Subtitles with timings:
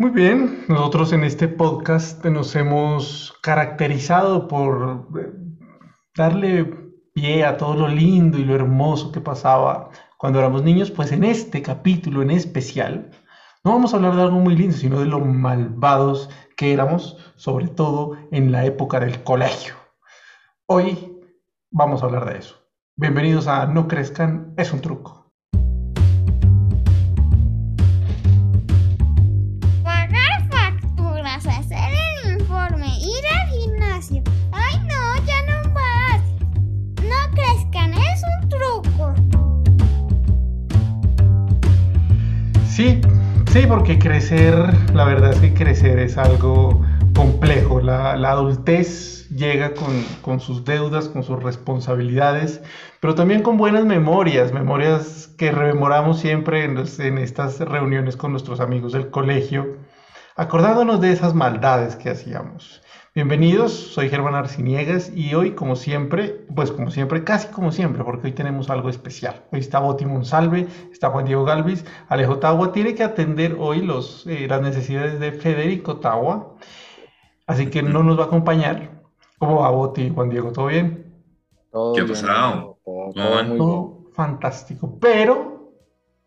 [0.00, 5.30] Muy bien, nosotros en este podcast nos hemos caracterizado por eh,
[6.16, 6.64] darle
[7.12, 11.22] pie a todo lo lindo y lo hermoso que pasaba cuando éramos niños, pues en
[11.22, 13.10] este capítulo en especial
[13.62, 17.68] no vamos a hablar de algo muy lindo, sino de lo malvados que éramos, sobre
[17.68, 19.74] todo en la época del colegio.
[20.64, 21.12] Hoy
[21.70, 22.56] vamos a hablar de eso.
[22.96, 25.19] Bienvenidos a No Crezcan, es un truco.
[42.80, 42.98] Sí,
[43.52, 44.54] sí, porque crecer,
[44.94, 46.80] la verdad es que crecer es algo
[47.14, 47.82] complejo.
[47.82, 52.62] La, la adultez llega con, con sus deudas, con sus responsabilidades,
[53.00, 58.60] pero también con buenas memorias, memorias que rememoramos siempre en, en estas reuniones con nuestros
[58.60, 59.76] amigos del colegio,
[60.34, 62.80] acordándonos de esas maldades que hacíamos.
[63.12, 68.28] Bienvenidos, soy Germán Arciniegas y hoy, como siempre, pues como siempre, casi como siempre, porque
[68.28, 69.42] hoy tenemos algo especial.
[69.50, 74.26] Hoy está Boti Monsalve, está Juan Diego Galvis, Alejo Tagua, tiene que atender hoy los,
[74.28, 76.54] eh, las necesidades de Federico Tagua,
[77.48, 79.02] así que no nos va a acompañar.
[79.38, 80.52] ¿Cómo va Boti, Juan Diego?
[80.52, 81.12] ¿Todo bien?
[81.72, 82.78] Todo ¿Qué ha bien, pasado?
[82.84, 83.48] todo- ¿Cómo todo van?
[83.48, 84.12] muy bien.
[84.12, 85.72] Fantástico, pero,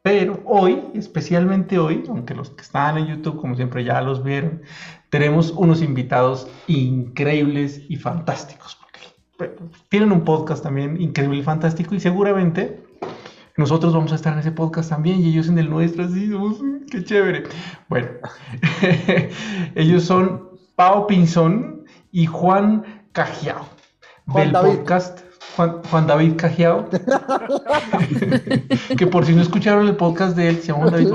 [0.01, 4.63] pero hoy, especialmente hoy, aunque los que están en YouTube, como siempre ya los vieron,
[5.13, 9.55] tenemos unos invitados increíbles y fantásticos, porque
[9.87, 12.83] tienen un podcast también increíble y fantástico y seguramente
[13.55, 16.57] nosotros vamos a estar en ese podcast también y ellos en el nuestro, así, somos,
[16.89, 17.43] qué chévere.
[17.89, 18.07] Bueno,
[19.75, 23.67] ellos son Pau Pinzón y Juan Cajiao
[24.25, 24.77] Juan del David.
[24.77, 25.19] podcast
[25.55, 26.89] Juan, Juan David Cajiao,
[28.97, 31.09] que por si no escucharon el podcast de él, se llama Juan David,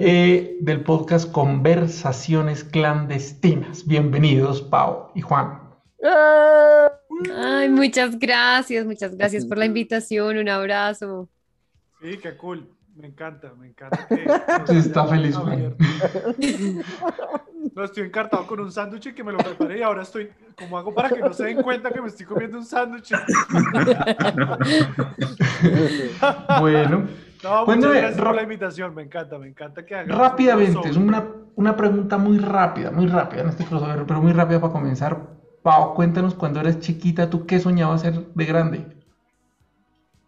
[0.00, 3.84] eh, del podcast Conversaciones Clandestinas.
[3.86, 5.60] Bienvenidos, Pau y Juan.
[5.98, 6.88] ¡Eh!
[7.36, 11.28] Ay, muchas gracias, muchas gracias por la invitación, un abrazo.
[12.00, 12.68] Sí, qué cool.
[12.94, 14.06] Me encanta, me encanta.
[14.08, 15.76] Que Sí, está feliz, Juan.
[17.74, 20.94] No, estoy encartado con un sándwich que me lo preparé y ahora estoy, ¿cómo hago
[20.94, 23.12] para que no se den cuenta que me estoy comiendo un sándwich?
[26.60, 27.08] Bueno,
[27.42, 30.08] No, Bueno, muchas eh, gracias ra- por la invitación, me encanta, me encanta que hagan
[30.08, 31.24] rápidamente, es una,
[31.56, 35.36] una pregunta muy rápida, muy rápida en este crossover, pero muy rápida para comenzar.
[35.62, 38.86] Pau, cuéntanos cuando eras chiquita, ¿tú qué soñabas ser de grande?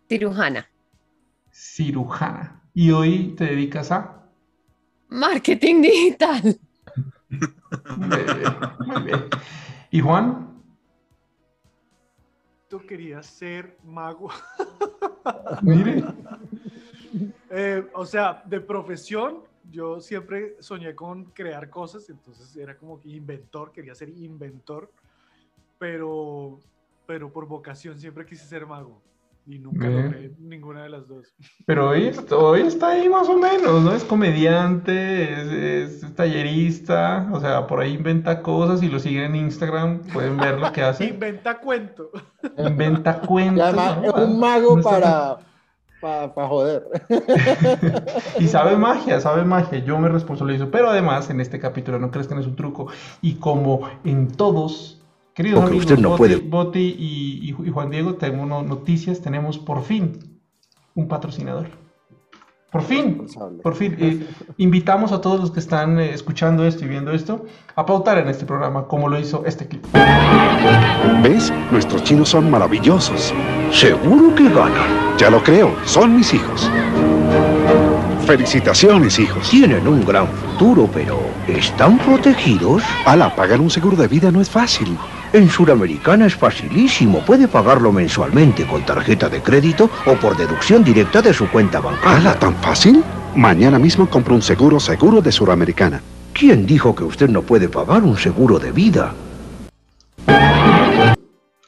[0.08, 0.68] Cirujana,
[1.52, 2.62] Cirujana.
[2.74, 4.24] Y hoy te dedicas a...
[5.08, 6.58] marketing digital.
[7.96, 8.56] Muy bien,
[8.86, 9.20] muy bien.
[9.90, 10.48] ¿Y Juan?
[12.68, 14.30] Tú querías ser mago.
[15.62, 16.04] Mire.
[17.50, 19.38] Eh, o sea, de profesión,
[19.70, 24.90] yo siempre soñé con crear cosas, entonces era como que inventor, quería ser inventor,
[25.78, 26.60] pero,
[27.06, 29.02] pero por vocación siempre quise ser mago
[29.46, 30.04] y nunca Bien.
[30.04, 31.34] logré ninguna de las dos.
[31.66, 33.92] Pero hoy, hoy está ahí más o menos, ¿no?
[33.92, 39.36] Es comediante, es, es tallerista, o sea, por ahí inventa cosas y lo siguen en
[39.36, 41.04] Instagram, pueden ver lo que hace.
[41.08, 42.10] Inventa cuento.
[42.58, 43.64] Inventa Y cuentos.
[43.64, 44.04] además ¿no?
[44.04, 45.38] es un No mago está
[46.00, 46.84] para, para joder.
[48.40, 50.70] Y sabe magia, sabe magia, yo me responsabilizo.
[50.70, 52.86] Pero además, en este capítulo, no crees que no es un truco.
[53.22, 55.02] Y como en todos,
[55.34, 56.36] queridos Porque amigos, usted no Boti, puede.
[56.36, 60.40] Boti y, y Ju- y Juan Diego, tenemos no- noticias, tenemos por fin
[60.94, 61.66] un patrocinador.
[62.70, 63.26] Por fin,
[63.64, 63.96] por fin.
[63.98, 64.26] Eh,
[64.58, 67.44] invitamos a todos los que están eh, escuchando esto y viendo esto
[67.74, 69.84] a pautar en este programa, como lo hizo este clip.
[71.20, 71.52] ¿Ves?
[71.72, 73.34] Nuestros chinos son maravillosos.
[73.72, 75.16] Seguro que ganan.
[75.18, 76.70] Ya lo creo, son mis hijos.
[78.24, 79.50] Felicitaciones, hijos.
[79.50, 82.84] Tienen un gran futuro, pero ¿están protegidos?
[83.04, 84.96] Ala, pagar un seguro de vida no es fácil.
[85.32, 87.24] En Suramericana es facilísimo.
[87.24, 92.16] Puede pagarlo mensualmente con tarjeta de crédito o por deducción directa de su cuenta bancaria.
[92.16, 93.04] Ala, ¿tan fácil?
[93.36, 96.02] Mañana mismo compro un seguro seguro de Suramericana.
[96.32, 99.14] ¿Quién dijo que usted no puede pagar un seguro de vida?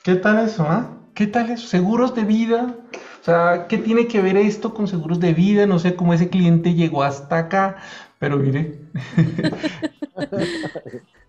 [0.03, 0.91] ¿Qué tal eso, ah?
[1.15, 1.69] ¿Qué tal eso?
[1.69, 2.75] ¿Seguros de vida?
[3.21, 5.67] O sea, ¿qué tiene que ver esto con seguros de vida?
[5.67, 7.77] No sé cómo ese cliente llegó hasta acá,
[8.19, 8.81] pero mire.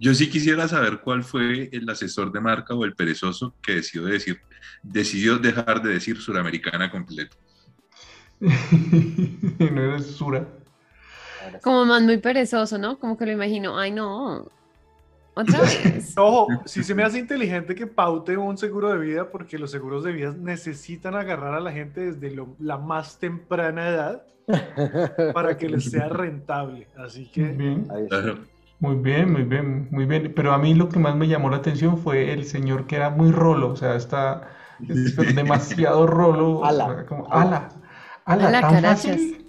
[0.00, 4.06] Yo sí quisiera saber cuál fue el asesor de marca o el perezoso que decidió
[4.06, 4.40] decir,
[4.82, 7.36] decidió dejar de decir suramericana completo.
[8.40, 10.46] no eres Sura.
[11.62, 12.98] Como más muy perezoso, ¿no?
[12.98, 14.48] Como que lo imagino, ay no.
[15.34, 16.14] Otra vez.
[16.16, 20.04] Ojo, sí se me hace inteligente que paute un seguro de vida porque los seguros
[20.04, 24.26] de vida necesitan agarrar a la gente desde lo- la más temprana edad
[25.32, 26.88] para que les sea rentable.
[26.96, 27.86] Así que Bien.
[27.90, 28.40] Ahí sí.
[28.78, 30.32] Muy bien, muy bien, muy bien.
[30.34, 33.10] Pero a mí lo que más me llamó la atención fue el señor que era
[33.10, 34.42] muy rolo, o sea, está
[34.88, 36.50] es demasiado rolo.
[36.60, 36.84] o Ala.
[36.84, 37.68] sea, como, ala,
[38.24, 38.80] ala, Ala, tan carachas.
[38.80, 39.46] fácil,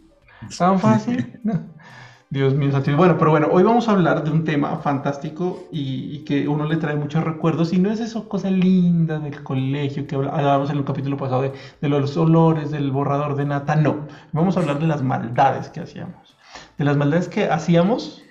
[0.58, 1.40] tan fácil.
[1.44, 1.54] No.
[2.30, 2.72] Dios mío.
[2.98, 6.66] Bueno, pero bueno, hoy vamos a hablar de un tema fantástico y, y que uno
[6.66, 7.72] le trae muchos recuerdos.
[7.74, 11.54] Y no es eso, cosa linda del colegio que hablábamos en el capítulo pasado de,
[11.82, 13.76] de los olores, del borrador de nata.
[13.78, 16.38] No, vamos a hablar de las maldades que hacíamos.
[16.78, 18.25] De las maldades que hacíamos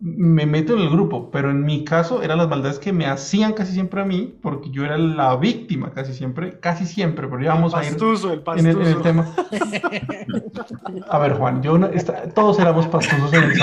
[0.00, 3.52] me meto en el grupo, pero en mi caso eran las maldades que me hacían
[3.52, 7.50] casi siempre a mí, porque yo era la víctima casi siempre, casi siempre, pero ya
[7.54, 9.02] vamos a ir pastuso, el en el, en el pastuso.
[9.02, 9.26] tema.
[11.10, 11.90] A ver, Juan, yo no-
[12.34, 13.58] todos éramos pastusos en el.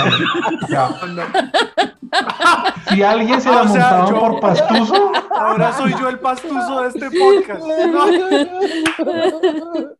[0.68, 0.90] Ya.
[2.88, 6.82] Si alguien se la o sea, montaban yo- por pastuso, Ahora soy yo el pastuso
[6.82, 7.64] de este podcast.
[9.04, 9.97] No.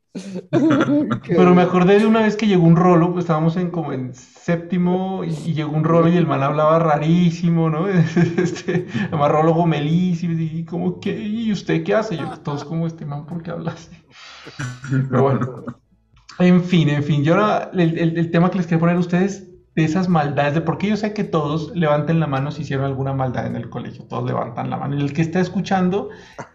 [1.27, 4.15] Pero me acordé de una vez que llegó un rolo, pues estábamos en como en
[4.15, 7.87] séptimo y, llegó un rolo y el man hablaba rarísimo, ¿no?
[8.39, 12.17] Este, además rolo gomelísimo y como que, ¿y usted qué hace?
[12.17, 13.97] Yo, todos como este man, ¿por qué habla así?
[15.11, 15.65] Pero bueno.
[16.39, 19.49] En fin, en fin, yo ahora el, el- tema que les quiero poner a ustedes
[19.75, 23.13] de esas maldades, de porque yo sé que todos levanten la mano si hicieron alguna
[23.13, 24.97] maldad en el colegio, todos levantan la mano.
[24.97, 26.11] El que está escuchando,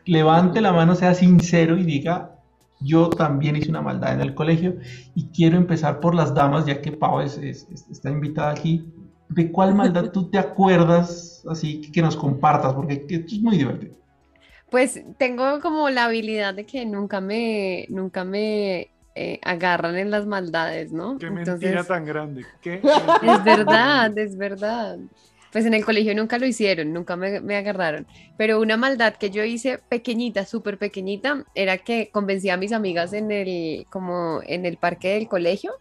[0.05, 2.42] levante la mano, sea sincero y diga,
[2.83, 4.75] yo también hice una maldad en el colegio
[5.15, 8.85] y quiero empezar por las damas, ya que Pau es- es- es- está invitada aquí.
[9.29, 12.73] ¿De cuál maldad tú te acuerdas así que nos compartas?
[12.73, 13.95] Porque esto es muy divertido.
[14.69, 20.25] Pues tengo como la habilidad de que nunca me, nunca me eh, agarran en las
[20.25, 21.17] maldades, ¿no?
[21.19, 22.43] Qué mentira Entonces, tan grande.
[22.61, 22.81] Qué
[23.23, 24.97] es verdad, es verdad.
[25.53, 28.07] Pues en el colegio nunca lo hicieron, nunca me, me agarraron.
[28.37, 33.13] Pero una maldad que yo hice pequeñita, súper pequeñita, era que convencí a mis amigas
[33.13, 35.71] en el, como en el parque del colegio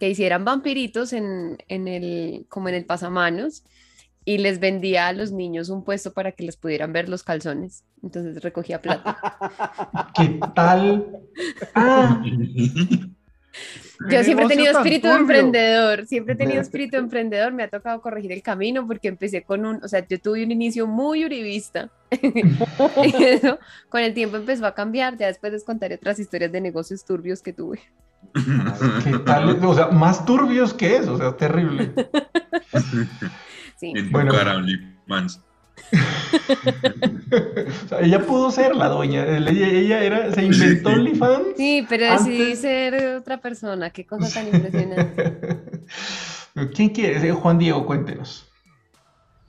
[0.00, 3.62] que hicieran vampiritos en, en el, como en el pasamanos
[4.24, 7.84] y les vendía a los niños un puesto para que les pudieran ver los calzones.
[8.02, 9.18] Entonces recogía plata.
[10.16, 11.06] ¿Qué tal?
[11.74, 12.22] Ah,
[14.10, 15.20] Yo siempre he tenido espíritu turbio.
[15.20, 19.66] emprendedor, siempre he tenido espíritu emprendedor, me ha tocado corregir el camino porque empecé con
[19.66, 23.58] un, o sea, yo tuve un inicio muy uribista y eso
[23.88, 27.42] con el tiempo empezó a cambiar, ya después les contaré otras historias de negocios turbios
[27.42, 27.80] que tuve.
[29.04, 29.64] ¿qué tal?
[29.64, 31.92] O sea, más turbios que eso, o sea, terrible.
[33.76, 33.92] Sí.
[34.10, 34.32] Bueno.
[37.84, 40.90] O sea, ella pudo ser la doña, ella, ella era, se inventó.
[40.90, 41.56] OnlyFans.
[41.56, 45.38] Sí, pero decidí ser otra persona, qué cosa tan impresionante.
[46.74, 47.26] ¿Quién quiere?
[47.26, 48.48] Eh, Juan Diego, cuéntenos.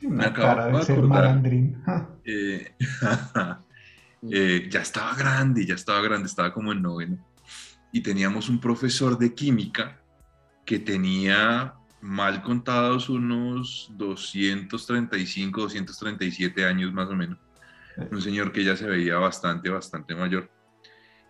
[0.02, 1.84] Me Una acabo cara de de ser malandrín.
[2.26, 2.74] Eh,
[4.32, 7.18] eh, ya estaba grande, ya estaba grande, estaba como en noveno.
[7.92, 10.00] Y teníamos un profesor de química
[10.66, 17.40] que tenía mal contados unos 235, 237 años más o menos.
[18.12, 20.50] Un señor que ya se veía bastante, bastante mayor.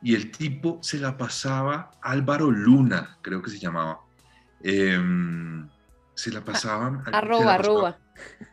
[0.01, 3.99] Y el tipo se la pasaba, Álvaro Luna, creo que se llamaba.
[4.63, 5.69] Em,
[6.15, 7.03] se la pasaba.
[7.05, 7.97] se la Arroba, arroba.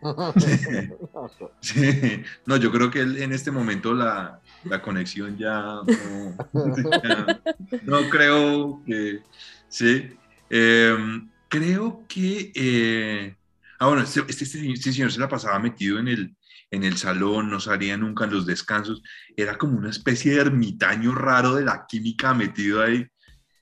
[1.60, 6.36] Sí, no, yo creo que él, en este momento la, la conexión ya no,
[7.02, 7.40] ya
[7.82, 9.22] no creo que
[9.68, 10.18] sí.
[10.50, 13.36] Em, creo que eh,
[13.80, 16.36] ah bueno, este, este, este señor se la pasaba metido en el,
[16.70, 19.02] en el salón, no salía nunca en los descansos,
[19.36, 23.06] era como una especie de ermitaño raro de la química metido ahí.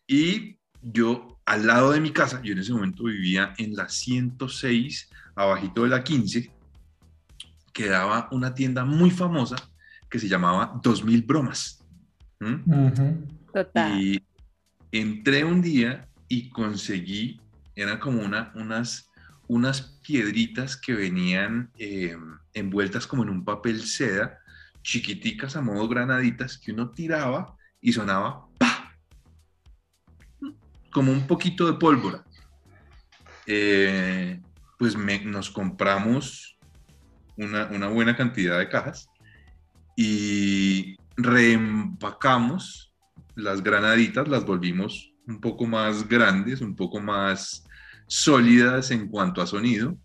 [0.07, 5.09] Y yo, al lado de mi casa, yo en ese momento vivía en la 106,
[5.37, 6.53] abajito de la 15,
[7.73, 9.57] quedaba una tienda muy famosa
[10.11, 11.85] que se llamaba 2000 Bromas.
[12.41, 12.87] ¿Mm?
[12.87, 13.27] ujú.
[13.53, 14.01] Total.
[14.01, 14.23] Y
[14.91, 17.41] entré un día y conseguí,
[17.79, 19.09] eran como una, unas,
[19.47, 22.17] unas piedritas que venían eh,
[22.53, 24.41] envueltas como en un papel seda,
[24.83, 28.93] chiquiticas a modo granaditas, que uno tiraba y sonaba ¡pa!
[30.91, 32.25] como un poquito de pólvora.
[33.47, 34.41] Eh,
[34.77, 36.59] pues me- nos compramos
[37.37, 39.09] una, una buena cantidad de cajas
[39.97, 42.93] y reempacamos
[43.37, 47.68] las granaditas, las volvimos un poco más grandes, un poco más
[48.09, 49.97] sólidas en cuanto a sonido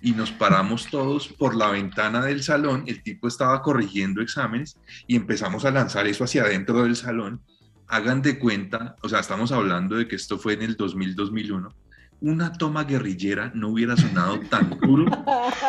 [0.00, 5.16] y nos paramos todos por la ventana del salón, el tipo estaba corrigiendo exámenes y
[5.16, 7.42] empezamos a lanzar eso hacia adentro del salón.
[7.88, 11.74] Hagan de cuenta, o sea, estamos hablando de que esto fue en el 2000-2001,
[12.20, 15.06] una toma guerrillera no hubiera sonado tan duro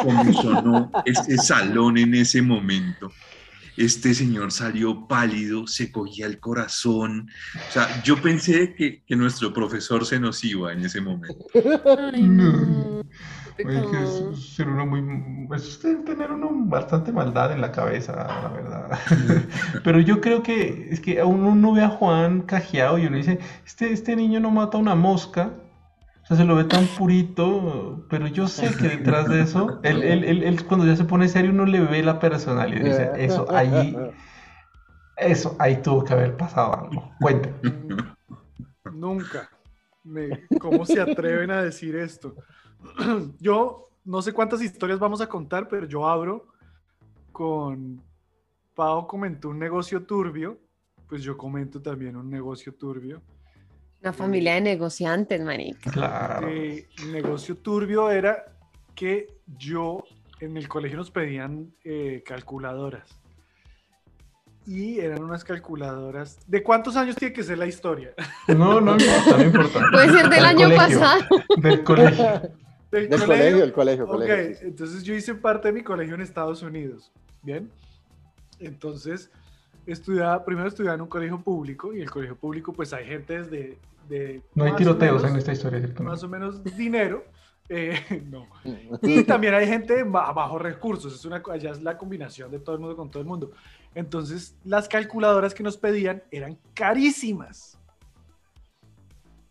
[0.03, 3.11] como sonó este salón en ese momento.
[3.77, 7.29] Este señor salió pálido, se cogía el corazón.
[7.69, 11.45] O sea, yo pensé que, que nuestro profesor se nos iba en ese momento.
[12.13, 13.03] Ay, no.
[13.65, 18.49] Oye, que es ser uno muy, es tener uno bastante maldad en la cabeza, la
[18.49, 18.99] verdad.
[19.83, 23.39] Pero yo creo que es que uno no ve a Juan cajeado y uno dice,
[23.65, 25.53] este, este niño no mata una mosca.
[26.31, 30.43] Sea, se lo ve tan purito, pero yo sé que detrás de eso, él, él,
[30.43, 33.93] él, cuando ya se pone serio, uno le ve la personalidad dice, eso, ahí,
[35.17, 37.11] eso, ahí tuvo que haber pasado algo.
[37.19, 37.53] Cuente.
[38.93, 39.49] Nunca.
[40.61, 42.33] ¿Cómo se atreven a decir esto?
[43.41, 46.47] Yo no sé cuántas historias vamos a contar, pero yo abro
[47.33, 48.01] con
[48.73, 50.57] Pau comentó un negocio turbio,
[51.09, 53.21] pues yo comento también un negocio turbio.
[54.01, 55.91] Una familia de negociantes, marica.
[55.91, 56.47] Claro.
[56.49, 58.45] Eh, el negocio turbio era
[58.95, 59.27] que
[59.57, 60.03] yo
[60.39, 63.07] en el colegio nos pedían eh, calculadoras.
[64.65, 66.39] Y eran unas calculadoras.
[66.47, 68.13] ¿De cuántos años tiene que ser la historia?
[68.47, 69.79] No, no importa, no importa.
[69.91, 71.25] Puede ser del año colegio, pasado.
[71.57, 72.41] Del colegio.
[72.91, 74.45] ¿Del, Del colegio, del colegio, Ok, colegio.
[74.49, 74.65] sí, sí.
[74.65, 77.11] entonces yo hice parte de mi colegio en Estados Unidos.
[77.41, 77.71] Bien.
[78.59, 79.31] Entonces,
[79.85, 83.77] estudiaba, primero estudiaba en un colegio público y el colegio público, pues hay gente desde.
[84.09, 86.03] De No hay tiroteos menos- en esta historia, ¿cierto?
[86.03, 87.23] Más o menos dinero.
[87.69, 88.47] eh, no.
[89.01, 91.13] Y también hay gente de ba- bajos recursos.
[91.15, 93.51] Es una, allá es la combinación de todo el mundo con todo el mundo.
[93.95, 97.77] Entonces, las calculadoras que nos pedían eran carísimas.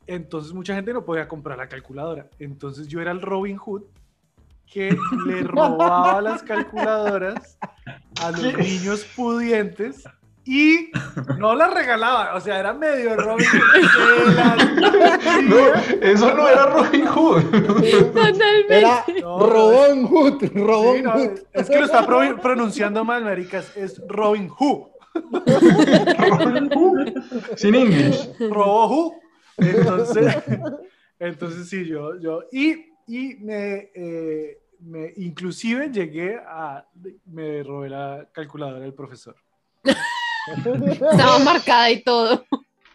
[0.06, 2.28] Entonces, mucha gente no podía comprar la calculadora.
[2.38, 3.82] Entonces, yo era el Robin Hood
[4.66, 4.96] que
[5.26, 7.56] le robaba las calculadoras
[8.20, 10.04] a los niños pudientes
[10.44, 10.90] y
[11.38, 12.35] no las regalaba.
[12.35, 14.35] O sea, era medio Robin Hood.
[14.35, 14.70] las
[15.44, 15.56] No,
[16.00, 17.42] eso no era Robin Hood.
[18.12, 18.78] Totalmente.
[18.78, 21.38] Era No, Robin Hood, Robin Sí, no, Hood.
[21.52, 23.76] es que lo está pro- pronunciando mal, maricas.
[23.76, 24.88] Es Robin Hood.
[25.14, 27.09] Robin Hood.
[27.56, 28.30] Sin English.
[28.50, 29.20] Robo Who.
[29.59, 30.37] Entonces,
[31.18, 36.87] entonces sí, yo, yo, y, y me, eh, me, inclusive llegué a,
[37.26, 39.37] me robé la calculadora del profesor.
[40.57, 42.45] Estaba marcada y todo.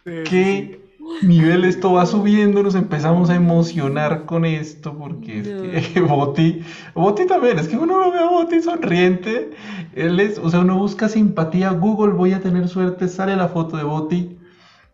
[0.04, 0.80] ¿Qué
[1.22, 2.62] nivel esto va subiendo?
[2.62, 6.62] Nos empezamos a emocionar con esto porque es que Boti,
[6.94, 9.50] Boti también, es que uno lo ve a Boti sonriente.
[9.94, 11.70] Él es, o sea, uno busca simpatía.
[11.70, 14.38] Google, voy a tener suerte, sale la foto de Boti.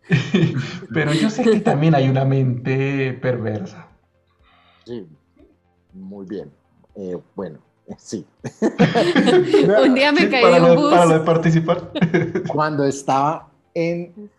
[0.92, 3.88] Pero yo sé que también hay una mente perversa.
[4.85, 5.07] Sí,
[5.92, 6.50] muy bien.
[6.95, 7.59] Eh, bueno,
[7.98, 8.26] sí.
[9.84, 11.26] Un día me Sí, caí lo un de- para lo de bus.
[11.26, 11.90] participar.
[12.48, 14.30] Cuando estaba en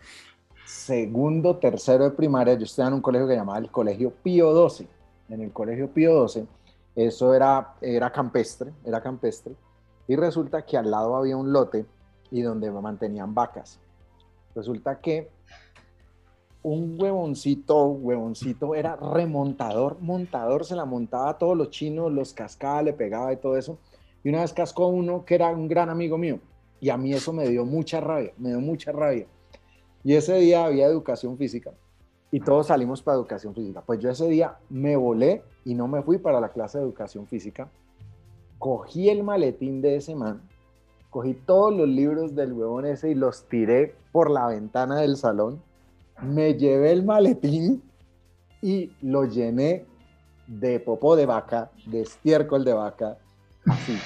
[0.65, 4.87] segundo, tercero de primaria, yo estudiaba en un colegio que llamaba el Colegio Pío XII.
[5.29, 6.45] En el Colegio Pío XII,
[6.95, 9.53] eso era, era campestre, era campestre.
[10.07, 11.85] Y resulta que al lado había un lote
[12.31, 13.79] y donde mantenían vacas.
[14.55, 15.29] Resulta que
[16.63, 22.81] un huevoncito, huevoncito era remontador, montador, se la montaba a todos los chinos, los cascaba,
[22.81, 23.77] le pegaba y todo eso.
[24.23, 26.39] Y una vez cascó uno que era un gran amigo mío.
[26.79, 29.27] Y a mí eso me dio mucha rabia, me dio mucha rabia.
[30.03, 31.71] Y ese día había educación física
[32.31, 33.81] y todos salimos para educación física.
[33.81, 37.27] Pues yo ese día me volé y no me fui para la clase de educación
[37.27, 37.69] física.
[38.57, 40.41] Cogí el maletín de ese man,
[41.09, 45.61] cogí todos los libros del huevón ese y los tiré por la ventana del salón.
[46.21, 47.83] Me llevé el maletín
[48.61, 49.85] y lo llené
[50.47, 53.17] de popó de vaca, de estiércol de vaca,
[53.67, 53.97] así.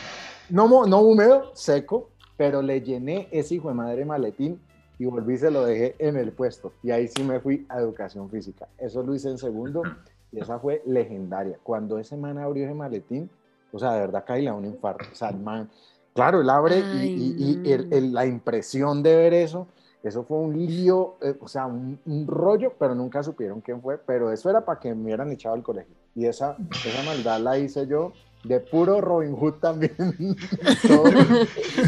[0.49, 4.59] No, no húmedo, seco, pero le llené ese hijo de madre maletín
[4.97, 6.73] y volví y se lo dejé en el puesto.
[6.81, 8.67] Y ahí sí me fui a educación física.
[8.77, 9.83] Eso lo hice en segundo
[10.31, 11.59] y esa fue legendaria.
[11.61, 13.29] Cuando ese man abrió ese maletín,
[13.71, 15.05] o sea, de verdad caí le da un infarto.
[15.11, 15.69] O sea, el man,
[16.13, 17.95] claro, él abre y, Ay, y- y el- no.
[17.97, 19.67] el- la impresión de ver eso,
[20.03, 23.97] eso fue un lío, eh, o sea, un, un rollo, pero nunca supieron quién fue.
[23.97, 25.95] Pero eso era para que me hubieran echado al colegio.
[26.15, 28.13] Y esa, esa maldad la hice yo
[28.43, 29.95] de puro Robin Hood también.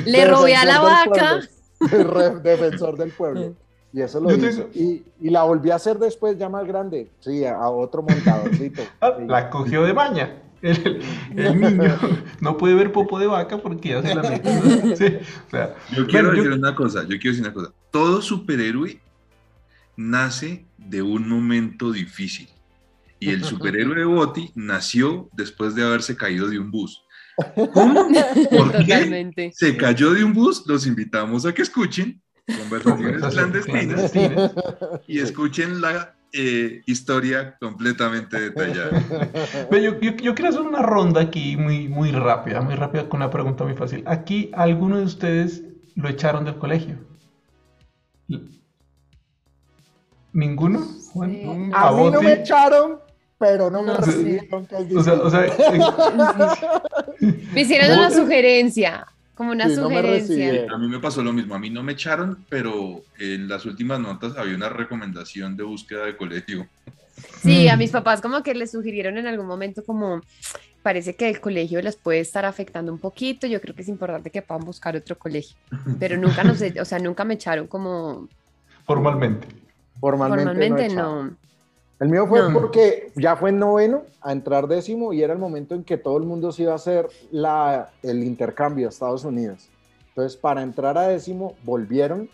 [0.05, 1.39] Le robé a la vaca.
[1.79, 2.39] pueblo.
[2.41, 3.53] Defensor del pueblo.
[3.91, 4.63] Y eso lo hizo.
[4.65, 7.09] tengo- Y, y la volví a hacer después ya más grande.
[7.21, 8.81] Sí, a, a otro montadorcito.
[9.01, 9.23] Ah, Sí.
[9.27, 10.43] La cogió de baña.
[10.61, 11.01] El,
[11.37, 11.97] el niño
[12.41, 14.51] no puede ver popo de vaca porque ya se la metió.
[14.97, 15.05] Sí,
[15.47, 17.71] o sea, Yo quiero Bueno, yo- decir una cosa, yo quiero decir una cosa.
[17.91, 18.99] Todo superhéroe
[19.95, 22.49] nace de un momento difícil.
[23.21, 27.01] Y el superhéroe de Boti nació después de haberse caído de un bus.
[27.73, 28.07] ¿Cómo?
[28.49, 28.93] ¿Por qué?
[28.93, 29.51] Totalmente.
[29.53, 35.01] Se cayó de un bus, los invitamos a que escuchen conversaciones conversaciones clandestinas clandestinas.
[35.07, 38.91] y escuchen la eh, historia completamente detallada.
[39.69, 43.21] Pero yo, yo- yo quiero hacer una ronda aquí muy, muy rápida, muy rápida con
[43.21, 44.03] una pregunta muy fácil.
[44.05, 45.63] Aquí, ¿alguno de ustedes
[45.95, 46.97] lo echaron del colegio?
[50.33, 50.79] ¿Ninguno?
[51.13, 51.31] Juan?
[51.31, 51.77] Sí, ¿Un no.
[51.77, 52.99] A mí no me echaron,
[53.37, 54.67] pero no me recibieron.
[54.95, 55.51] O sea, o sea, eh,
[57.53, 59.07] Me hicieron una sugerencia,
[59.39, 60.67] como una Sí, sugerencia.
[60.69, 63.97] A mí me pasó lo mismo, a mí no me echaron, pero en las últimas
[63.97, 66.67] notas había una recomendación de búsqueda de colegio.
[67.41, 67.79] Sí, a Mm.
[67.79, 70.21] mis papás como que les sugirieron en algún momento como
[70.83, 74.29] parece que el colegio les puede estar afectando un poquito, yo creo que es importante
[74.29, 75.55] que puedan buscar otro colegio,
[75.99, 78.27] pero nunca nos, o sea, nunca me echaron como
[78.85, 79.47] formalmente.
[80.01, 81.31] Formalmente, no.
[81.99, 82.53] El mío fue No.
[82.53, 86.17] porque ya fue en noveno a entrar décimo y era el momento en que todo
[86.17, 89.67] el mundo se iba a hacer la, el intercambio a Estados Unidos.
[90.09, 92.29] Entonces, para entrar a décimo, volvieron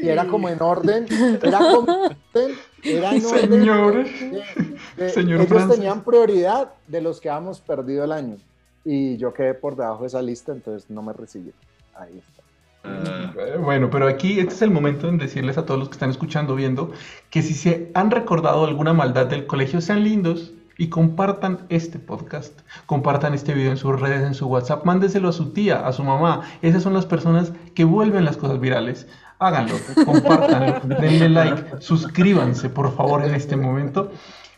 [0.00, 1.06] y era como en orden,
[1.42, 3.94] era como en orden, era en orden Señor.
[4.04, 5.74] de- de- Señor ellos Francis.
[5.76, 8.36] tenían prioridad de los que habíamos perdido el año.
[8.84, 11.52] Y yo quedé por debajo de esa lista, entonces no me recibí.
[11.94, 12.39] Ahí está.
[12.84, 15.94] Ah, Eh, Bueno, pero aquí este es el momento en decirles a todos los que
[15.94, 16.92] están escuchando, viendo,
[17.30, 22.60] que si se han recordado alguna maldad del colegio, sean lindos y compartan este podcast,
[22.86, 26.02] compartan este video en sus redes, en su WhatsApp, mándeselo a su tía, a su
[26.04, 26.42] mamá.
[26.62, 29.06] Esas son las personas que vuelven las cosas virales.
[29.38, 29.74] Háganlo,
[30.06, 34.10] compártanlo, denle like, suscríbanse por favor en este momento.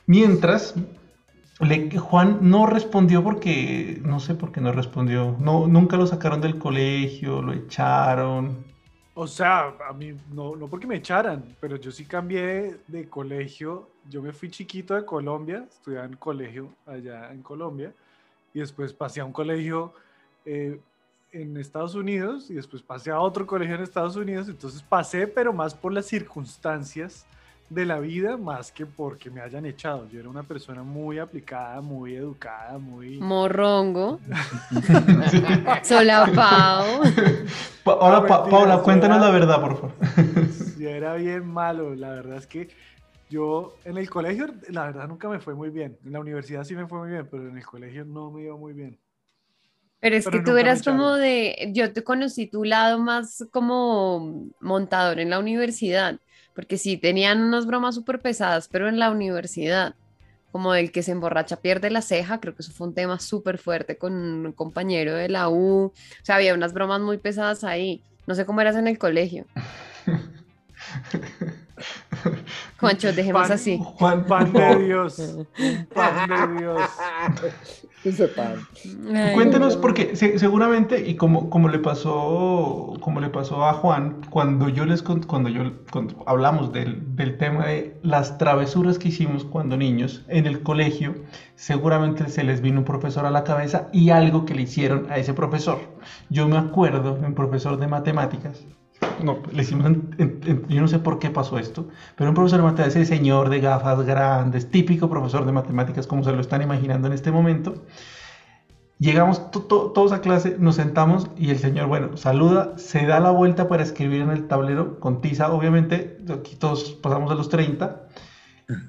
[0.07, 0.75] Mientras,
[1.99, 5.37] Juan no respondió porque, no sé por qué no respondió.
[5.38, 8.64] No, nunca lo sacaron del colegio, lo echaron.
[9.14, 13.88] O sea, a mí no, no porque me echaran, pero yo sí cambié de colegio.
[14.11, 17.92] Yo me fui chiquito de Colombia, estudiaba en colegio allá en Colombia,
[18.52, 19.92] y después pasé a un colegio
[20.45, 20.81] eh,
[21.31, 24.49] en Estados Unidos, y después pasé a otro colegio en Estados Unidos.
[24.49, 27.25] Entonces pasé, pero más por las circunstancias
[27.75, 30.09] de la vida, más que porque me hayan echado.
[30.11, 33.19] Yo era una persona muy aplicada, muy educada, muy...
[33.19, 34.21] Morrongo,
[35.83, 37.02] solapao.
[37.85, 39.93] Pa- ahora, No, Pa- mentiras, Paula, cuéntanos era- la verdad, por favor.
[40.76, 41.95] Sí, era bien malo.
[41.95, 42.69] La verdad es que
[43.31, 45.97] yo en el colegio, la verdad nunca me fue muy bien.
[46.05, 48.57] En la universidad sí me fue muy bien, pero en el colegio no me iba
[48.57, 48.99] muy bien.
[50.00, 54.51] Pero es Pero que tú eras como de, yo te conocí tu lado más como
[54.61, 56.18] montador en la universidad,
[56.55, 59.95] porque sí, tenían unas bromas súper pesadas, pero en la universidad,
[60.51, 63.59] como el que se emborracha pierde la ceja, creo que eso fue un tema súper
[63.59, 68.03] fuerte con un compañero de la U, o sea, había unas bromas muy pesadas ahí,
[68.27, 69.47] no sé cómo eras en el colegio.
[72.79, 73.79] Juancho, dejemos Pan- así.
[73.83, 75.17] Juan, Pan de Dios.
[75.95, 76.83] Pan de Dios.
[79.31, 79.81] Cuéntenos no.
[79.81, 84.85] porque se- seguramente y como, como le pasó como le pasó a Juan cuando yo
[84.87, 90.25] les cuando yo cuando hablamos del, del tema de las travesuras que hicimos cuando niños
[90.29, 91.23] en el colegio
[91.55, 95.19] seguramente se les vino un profesor a la cabeza y algo que le hicieron a
[95.19, 95.97] ese profesor
[96.29, 98.67] yo me acuerdo de un profesor de matemáticas
[99.23, 102.35] no, le hicimos en- en- en- yo no sé por qué pasó esto, pero un
[102.35, 106.41] profesor de matemáticas, ese señor de gafas grandes, típico profesor de matemáticas como se lo
[106.41, 107.75] están imaginando en este momento,
[108.99, 113.21] llegamos to- to- todos a clase, nos sentamos y el señor, bueno, saluda, se da
[113.21, 117.49] la vuelta para escribir en el tablero con tiza, obviamente, aquí todos pasamos a los
[117.49, 118.09] 30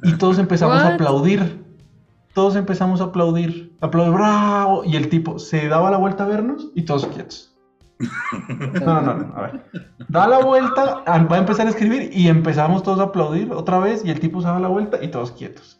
[0.01, 1.63] y todos empezamos a aplaudir.
[2.33, 6.69] Todos empezamos a aplaudir, aplaudir, bravo, y el tipo se daba la vuelta a vernos
[6.75, 7.52] y todos quietos.
[8.85, 9.65] No, no, no, a ver.
[10.09, 13.79] Da la vuelta, ah, va a empezar a escribir y empezamos todos a aplaudir otra
[13.79, 15.79] vez y el tipo se da la vuelta y todos quietos.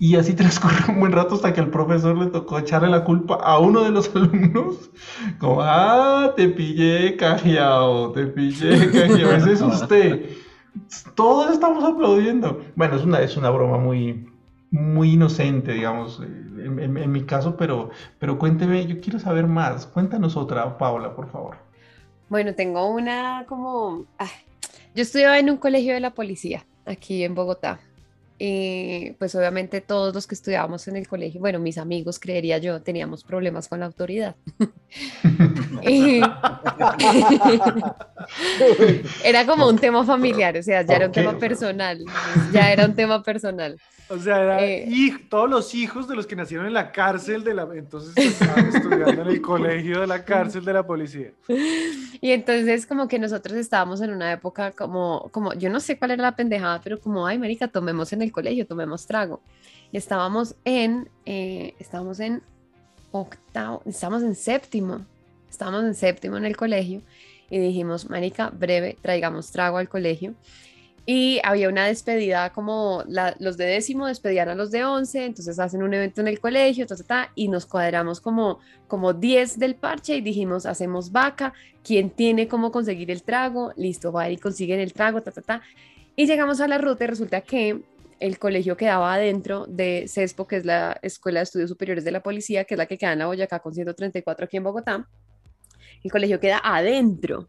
[0.00, 3.34] Y así transcurrió un buen rato hasta que al profesor le tocó echarle la culpa
[3.34, 4.90] a uno de los alumnos.
[5.38, 10.30] Como, ah, te pillé cajeado, te pillé cajeado, ese es usted.
[11.14, 12.60] Todos estamos aplaudiendo.
[12.74, 14.29] Bueno, es una, es una broma muy,
[14.70, 19.46] muy inocente, digamos, eh, en, en- en mi caso, pero, pero cuénteme, yo quiero saber
[19.46, 19.86] más.
[19.86, 21.56] Cuéntanos otra, Paula, por favor.
[22.28, 24.04] Bueno, tengo una como...
[24.18, 24.30] ah,
[24.94, 27.80] yo estudiaba en un colegio de la policía aquí en Bogotá.
[28.42, 32.80] Y pues obviamente todos los que estudiábamos en el colegio, bueno, mis amigos, creería yo,
[32.82, 34.34] teníamos problemas con la autoridad.
[39.24, 42.04] Era como un tema familiar, o sea, ya era un tema personal,
[42.52, 43.76] ya era un tema personal.
[44.10, 44.86] O sea, era Eh.
[44.88, 47.68] hij- todos los hijos de los que nacieron en la cárcel de la...
[47.74, 51.30] Entonces estaban estudiando en el colegio de la cárcel de la policía.
[52.20, 56.10] Y entonces como que nosotros estábamos en una época como, como, yo no sé cuál
[56.10, 59.40] era la pendejada, pero como, ay, marica, tomemos en el colegio, tomemos trago.
[59.92, 62.42] Y estábamos en, eh, estábamos en
[63.12, 65.04] octavo, estábamos en séptimo,
[65.48, 67.00] estábamos en séptimo en el colegio
[67.48, 70.34] y dijimos, marica, breve, traigamos trago al colegio.
[71.12, 73.02] Y había una despedida como
[73.40, 76.86] los de décimo despedían a los de once, entonces hacen un evento en el colegio,
[76.86, 81.52] ta, ta, ta, y nos cuadramos como, como 10 del parche y dijimos, hacemos vaca,
[81.82, 83.72] ¿quién tiene cómo conseguir el trago?
[83.74, 85.62] Listo, va y consiguen el trago, ta, ta, ta.
[86.14, 87.80] Y llegamos a la ruta y resulta que
[88.20, 92.22] el colegio quedaba adentro de CESPO, que es la Escuela de Estudios Superiores de la
[92.22, 95.08] Policía, que es la que queda en la Boyacá con 134 aquí en Bogotá.
[96.04, 97.48] El colegio queda adentro.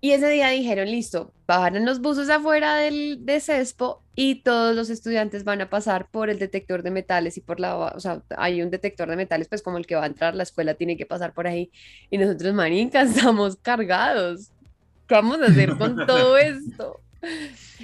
[0.00, 4.90] Y ese día dijeron, listo, bajaron los buses afuera del, de CESPO y todos los
[4.90, 8.62] estudiantes van a pasar por el detector de metales y por la, o sea, hay
[8.62, 11.06] un detector de metales, pues como el que va a entrar, la escuela tiene que
[11.06, 11.70] pasar por ahí.
[12.10, 14.50] Y nosotros, marincas, estamos cargados.
[15.08, 17.00] ¿Qué vamos a hacer con todo esto?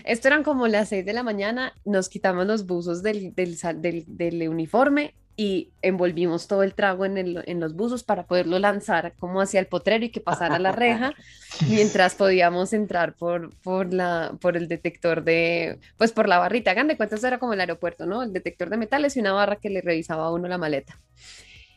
[0.05, 3.81] Esto eran como las 6 de la mañana, nos quitamos los buzos del, del, sal-
[3.83, 8.59] del- del uniforme y envolvimos todo el trago en, el- en los buzos para poderlo
[8.59, 11.15] lanzar como hacia el potrero y que pasara la reja
[11.69, 16.71] mientras podíamos entrar por, por, la, por el detector de, pues por la barrita.
[16.73, 18.23] Hagan de cuenta, eso era como el aeropuerto, ¿no?
[18.23, 21.01] El detector de metales y una barra que le revisaba a uno la maleta.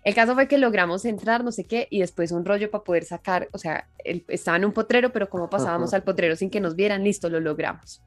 [0.04, 3.06] El caso fue que logramos entrar, no sé qué, y después un rollo para poder
[3.06, 6.60] sacar, o sea, el- estaba en un potrero, pero como pasábamos al potrero sin que
[6.60, 8.04] nos vieran, listo, lo logramos.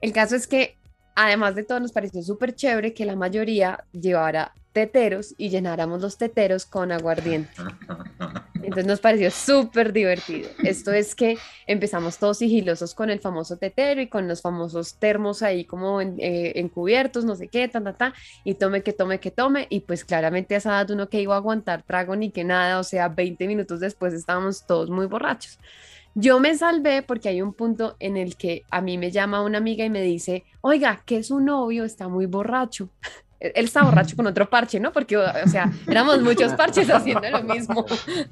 [0.00, 0.76] El caso es que,
[1.14, 6.16] además de todo, nos pareció súper chévere que la mayoría llevara teteros y llenáramos los
[6.18, 7.50] teteros con aguardiente.
[8.54, 10.48] Entonces nos pareció súper divertido.
[10.62, 15.42] Esto es que empezamos todos sigilosos con el famoso tetero y con los famosos termos
[15.42, 19.18] ahí como en- eh, encubiertos, no sé qué, ta, ta, ta, y tome que tome
[19.18, 19.66] que tome.
[19.68, 22.78] Y pues claramente a esa edad uno que iba a aguantar trago ni que nada,
[22.78, 25.58] o sea, 20 minutos después estábamos todos muy borrachos.
[26.14, 29.58] Yo me salvé porque hay un punto en el que a mí me llama una
[29.58, 32.90] amiga y me dice, oiga, que su novio está muy borracho.
[33.42, 34.92] Él está borracho con otro parche, ¿no?
[34.92, 37.84] Porque, o sea, éramos muchos parches haciendo lo mismo.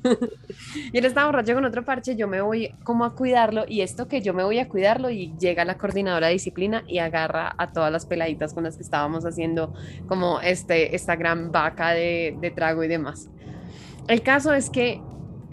[0.93, 4.07] y él estaba borracho con otro parche, yo me voy como a cuidarlo y esto
[4.07, 7.73] que yo me voy a cuidarlo y llega la coordinadora de disciplina y agarra a
[7.73, 9.75] todas las peladitas con las que estábamos haciendo
[10.07, 13.29] como este, esta gran vaca de, de trago y demás.
[14.07, 15.01] El caso es que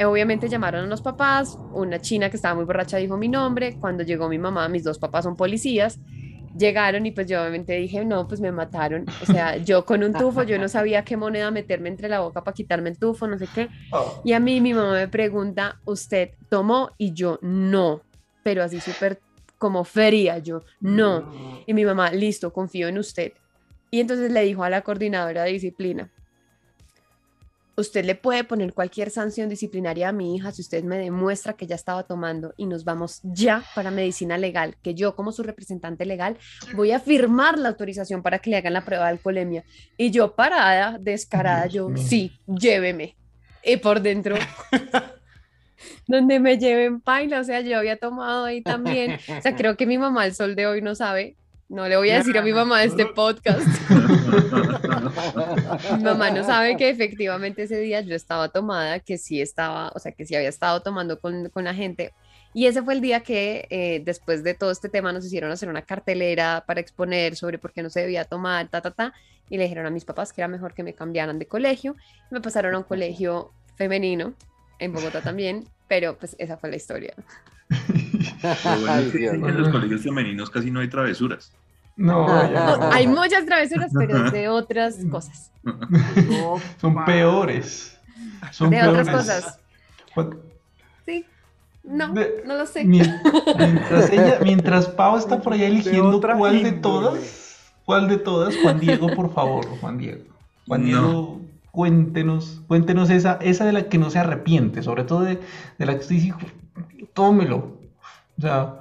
[0.06, 4.04] obviamente llamaron a los papás, una china que estaba muy borracha dijo mi nombre, cuando
[4.04, 6.00] llegó mi mamá, mis dos papás son policías,
[6.58, 10.14] llegaron y pues yo obviamente dije, no, pues me mataron, o sea, yo con un
[10.14, 13.38] tufo, yo no sabía qué moneda meterme entre la boca para quitarme el tufo, no
[13.38, 16.92] sé qué, Oh, y a mí mi mamá me pregunta, ¿usted tomó?
[16.98, 18.02] Y yo, no,
[18.44, 19.20] pero así súper
[19.58, 21.64] como feria, yo, no.
[21.66, 23.34] Y mi mamá, listo, confío en usted.
[23.92, 26.12] Y entonces le dijo a la coordinadora de disciplina,
[27.78, 31.68] usted le puede poner cualquier sanción disciplinaria a mi hija si usted me demuestra que
[31.68, 36.06] ya estaba tomando y nos vamos ya para medicina legal, que yo como su representante
[36.06, 36.38] legal
[36.76, 39.64] voy a firmar la autorización para que le hagan la prueba de alcoholemia.
[39.96, 43.16] Y yo parada, descarada, yo, sí, lléveme.
[43.64, 44.36] Y por dentro,
[46.08, 49.20] donde me lleven paila, o sea, yo había tomado ahí también.
[49.38, 51.36] O sea, creo que mi mamá el sol de hoy no sabe.
[51.70, 53.68] No le voy a decir a mi mamá de este podcast.
[55.98, 60.00] Mi mamá no sabe que efectivamente ese día yo estaba tomada, que sí estaba, o
[60.00, 62.14] sea, que sí había estado tomando con, con la gente.
[62.54, 65.68] Y ese fue el día que eh, después de todo este tema nos hicieron hacer
[65.68, 69.14] una cartelera para exponer sobre por qué no se debía tomar, ta, ta, ta.
[69.50, 71.96] Y le dijeron a mis papás que era mejor que me cambiaran de colegio.
[72.32, 74.34] Y me pasaron a un colegio femenino,
[74.80, 77.14] en Bogotá también, pero pues esa fue la historia.
[78.20, 81.52] Lo bueno Ay, es que Dios en los colegios femeninos casi no hay travesuras.
[81.96, 82.28] No.
[82.92, 85.52] Hay muchas travesuras, pero de otras cosas.
[85.64, 87.98] No, Son peores.
[88.52, 89.26] Son De otras peores.
[89.26, 89.60] cosas.
[90.14, 90.36] Cu-
[91.06, 91.26] Sí.
[91.84, 92.84] No, De- no lo sé.
[92.86, 93.20] Mien-
[93.58, 98.80] Mientras, ella, mientras Pau está por allá eligiendo cuál de todas, cuál de todas, Juan
[98.80, 100.24] Diego, por favor, Juan Diego.
[100.68, 100.88] Juan No.
[100.88, 105.40] Diego, cuéntenos, cuéntenos esa, esa de la que no se arrepiente, sobre todo de,
[105.78, 106.34] de la que usted dice,
[107.14, 107.77] tómelo.
[108.44, 108.80] O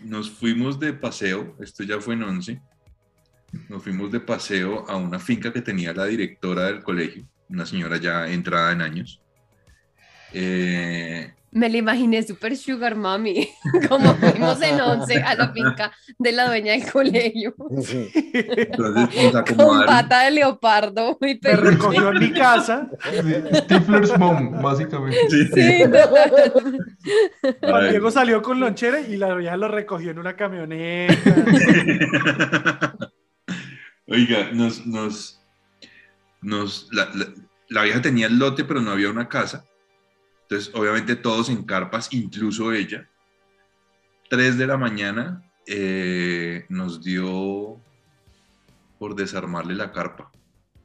[0.00, 2.62] Nos fuimos de paseo, esto ya fue en 11,
[3.68, 7.96] nos fuimos de paseo a una finca que tenía la directora del colegio, una señora
[7.96, 9.20] ya entrada en años.
[10.32, 13.48] Eh, Me la imaginé super sugar mami,
[13.88, 18.10] como fuimos en once a la finca de la dueña del colegio, Sí.
[18.12, 21.70] entonces nos con pata de leopardo y Me peluche.
[21.70, 22.88] recogió en mi casa.
[23.54, 25.18] Stifler's mom, básicamente.
[25.30, 25.82] Sí, Sí.
[27.62, 27.90] Juan.
[27.90, 31.14] Diego salió con lonchera y la vieja lo recogió en una camioneta.
[34.08, 35.40] Oiga, nos, nos,
[36.42, 37.32] nos, la, la-
[37.68, 39.64] la vieja tenía el lote, pero no había una casa.
[40.48, 43.08] Entonces, obviamente todos en carpas, incluso ella.
[44.30, 47.80] Tres de la mañana eh, nos dio
[48.98, 50.30] por desarmarle la carpa.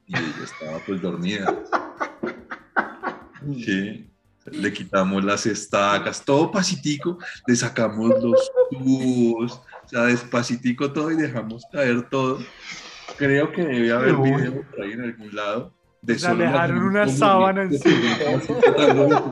[0.08, 1.64] Y ella estaba pues dormida.
[3.66, 4.08] Sí.
[4.46, 11.16] Le quitamos las estacas, todo pasitico, le sacamos los tubos, o sea, despacitico todo y
[11.16, 12.38] dejamos caer todo.
[13.18, 15.74] Creo que debe haber video por ahí en algún lado.
[16.02, 18.18] De le dejaron una sábana encima.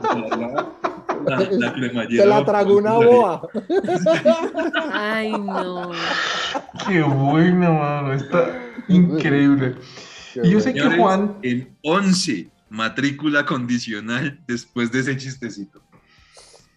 [1.26, 2.22] la, la, la cremallera.
[2.22, 3.48] Se la tragó una boa.
[4.92, 5.90] Ay, no.
[6.86, 8.12] Qué buena, mano.
[8.12, 9.74] Está increíble.
[10.34, 10.90] Qué Y yo sé bueno.
[10.90, 15.82] que Juan, en 11, matrícula condicional después de ese chistecito.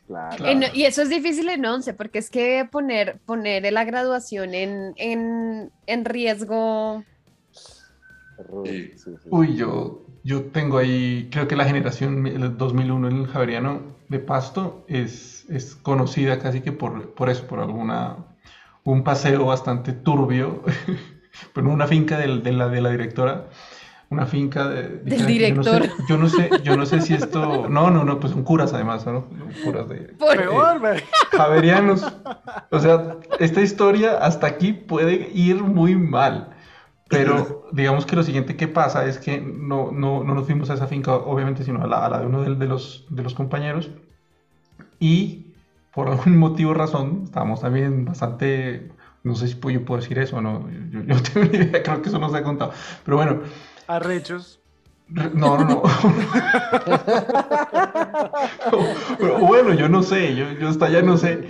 [0.08, 0.46] Claro.
[0.46, 4.94] En- y eso es difícil en 11, porque es que poner, poner la graduación en,
[4.98, 7.04] en, en riesgo.
[8.66, 8.92] Sí.
[8.96, 9.30] Sí, sí.
[9.30, 14.20] uy, yo, yo tengo ahí, creo que la generación el 2001 en el Javeriano de
[14.20, 18.18] Pasto es, es conocida casi que por, por eso, por alguna,
[18.84, 20.62] un paseo bastante turbio,
[21.54, 23.48] pero una finca del- de, la, de la directora.
[24.10, 25.90] Una finca de, Del yo no sé- director.
[26.08, 27.68] Yo no, sé, yo no sé si esto.
[27.68, 29.26] No, no, no, pues son curas además, ¿no?
[29.64, 31.00] Curas de, Por- Peor, güey.
[31.32, 32.06] Javerianos.
[32.70, 36.53] O sea, esta historia hasta aquí puede ir muy mal.
[37.14, 40.74] Pero digamos que lo siguiente que pasa es que no, no, no nos fuimos a
[40.76, 43.34] esa finca, obviamente, sino a la, a la de uno de, de los, de los
[43.34, 43.90] compañeros.
[45.00, 45.54] Y
[45.94, 48.92] por algún motivo razón, estábamos también bastante.
[49.24, 50.68] No sé si puedo, yo puedo decir eso o no.
[50.92, 52.72] Yo, yo tengo ni idea, creo que eso no se ha contado.
[53.06, 53.40] Pero bueno,
[53.88, 54.60] Arrechos.
[55.10, 55.84] Re- No, no, no.
[59.48, 61.46] Bueno, yo no sé, yo, yo hasta allá no sé.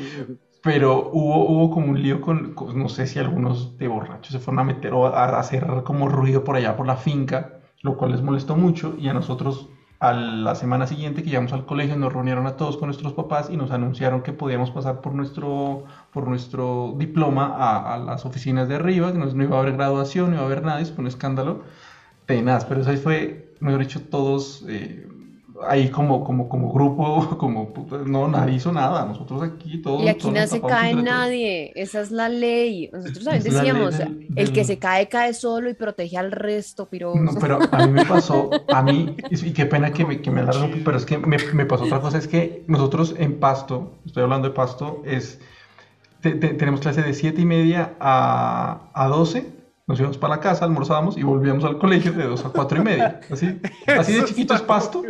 [0.63, 4.59] Pero hubo, hubo como un lío con, no sé si algunos de borrachos se fueron
[4.59, 8.21] a meter o a, hacer como ruido por allá por la finca, lo cual les
[8.21, 8.95] molestó mucho.
[8.97, 9.67] Y a nosotros,
[9.99, 13.49] a la semana siguiente que llegamos al colegio, nos reunieron a todos con nuestros papás
[13.49, 17.55] y nos anunciaron que podíamos pasar por nuestro, por nuestro diploma
[17.93, 20.45] a, las oficinas de arriba, que no, no iba a haber graduación, no iba a
[20.45, 21.63] haber nada, y fue un escándalo
[22.25, 25.07] tenaz, pero eso fue, mejor dicho, todos eh,
[25.67, 30.03] ahí como, como, como grupo, como, puta, no, nadie hizo nada, nosotros aquí todos.
[30.03, 32.89] Y aquí todos no se cae nadie, esa es la ley.
[32.91, 36.31] Nosotros también Es la decíamos, del- el que se cae, cae solo y protege al
[36.31, 40.21] resto, pero No, pero a mí me pasó, a mí, y qué pena que me,
[40.21, 43.39] que me alargo, pero es que me, me pasó otra cosa, es que nosotros en
[43.39, 45.39] Pasto, estoy hablando de Pasto, es,
[46.21, 49.45] te- te- tenemos clase de 7 y media a, a 12,
[49.87, 52.83] nos íbamos para la casa, almorzábamos y volvíamos al colegio de 2 a 4 y
[52.83, 53.59] media, así,
[53.99, 55.03] así de chiquito es Pasto,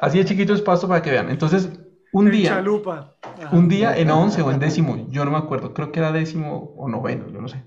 [0.00, 1.70] así de chiquito es Pasto para que vean, entonces,
[2.12, 2.50] un En día...
[2.56, 3.14] Chalupa.
[3.52, 6.74] Un día en 11 o en décimo, yo no me acuerdo, creo que era décimo
[6.76, 7.62] o noveno, yo no sé.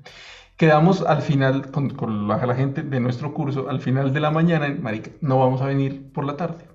[0.58, 4.32] Quedamos al final con, con la, la gente de nuestro curso, al final de la
[4.32, 6.66] mañana, en marica, no vamos a venir por la tarde.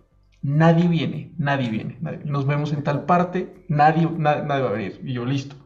[0.42, 4.72] Nadie viene, nadie viene, nadie- Nos vemos en tal parte, nadie, na- nadie va a
[4.72, 5.00] venir.
[5.04, 5.56] Y yo, listo.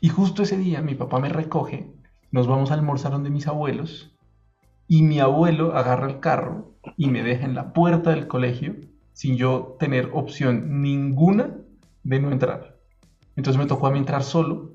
[0.00, 1.92] Y justo ese día mi papá me recoge,
[2.30, 4.14] nos vamos a almorzar donde mis abuelos,
[4.86, 8.74] y mi abuelo agarra el carro y me deja en la puerta del colegio
[9.12, 11.56] sin yo tener opción ninguna
[12.02, 12.76] de no entrar.
[13.36, 14.72] Entonces me tocó a mí entrar solo,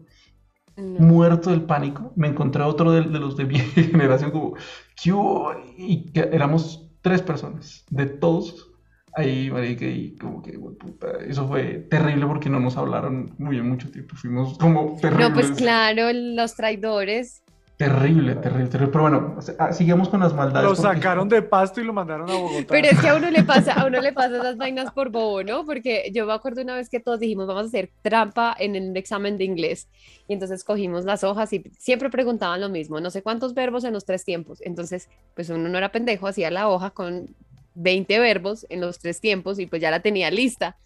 [0.78, 1.00] no.
[1.06, 2.14] muerto del pánico.
[2.16, 4.56] Me encontré otro de, de los de mi generación como,
[5.02, 5.52] ¿qué hubo?
[5.78, 8.72] Y que éramos tres personas, de todos.
[9.18, 13.58] Ahí, marica, y como que, "Hue puta", eso fue terrible porque no nos hablaron muy
[13.58, 14.16] en mucho tiempo.
[14.18, 15.30] Fuimos como terribles.
[15.30, 17.45] No, pues claro, los traidores.
[17.78, 18.92] Terrible, terrible, terrible.
[18.92, 20.64] Pero bueno, ah, sigamos con las maldades.
[20.70, 22.68] Lo porque- sacaron de pasto y lo mandaron a Bogotá.
[22.70, 25.44] Pero es que a uno le pasa, a uno le pasa esas vainas por bobo,
[25.44, 25.66] ¿no?
[25.66, 28.96] Porque yo me acuerdo una vez que todos dijimos, vamos a hacer trampa en el
[28.96, 29.90] examen de inglés.
[30.30, 33.92] Y entonces cogimos las hojas y siempre preguntaban lo mismo, no sé cuántos verbos en
[33.94, 34.60] los tres tiempos.
[34.62, 37.36] Entonces, pues uno no era pendejo, hacía la hoja con
[37.74, 40.78] 20 verbos en los tres tiempos y pues ya la tenía lista.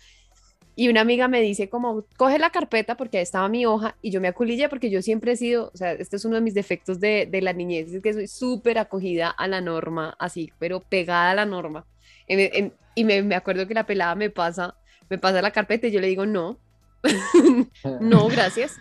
[0.80, 4.12] Y una amiga me dice como, coge la carpeta porque ahí estaba mi hoja y
[4.12, 6.54] yo me aculillé porque yo siempre he sido, o sea, este es uno de mis
[6.54, 10.80] defectos de, de la niñez, es que soy súper acogida a la norma, así, pero
[10.80, 11.86] pegada a la norma.
[12.28, 14.74] En- en- y me, me acuerdo que la pelada me pasa,
[15.10, 16.58] me pasa la carpeta y yo le digo, no,
[18.00, 18.78] no, gracias.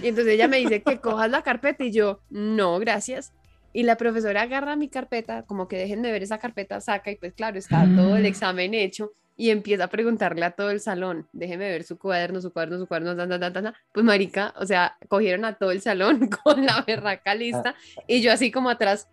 [0.00, 3.32] Y entonces ella me dice que cojas la carpeta y yo, no, gracias.
[3.72, 7.32] Y la profesora agarra mi carpeta, como que déjenme ver esa carpeta, saca y pues
[7.32, 9.10] claro, está todo el examen hecho
[9.42, 12.86] y empieza a preguntarle a todo el salón, déjeme ver su cuaderno, su cuaderno, su
[12.86, 13.74] cuaderno, tan, tan, tan.
[13.92, 17.74] pues marica, o sea, cogieron a todo el salón con la berraca lista
[18.06, 19.08] y yo así como atrás,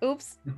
[0.00, 0.38] ups.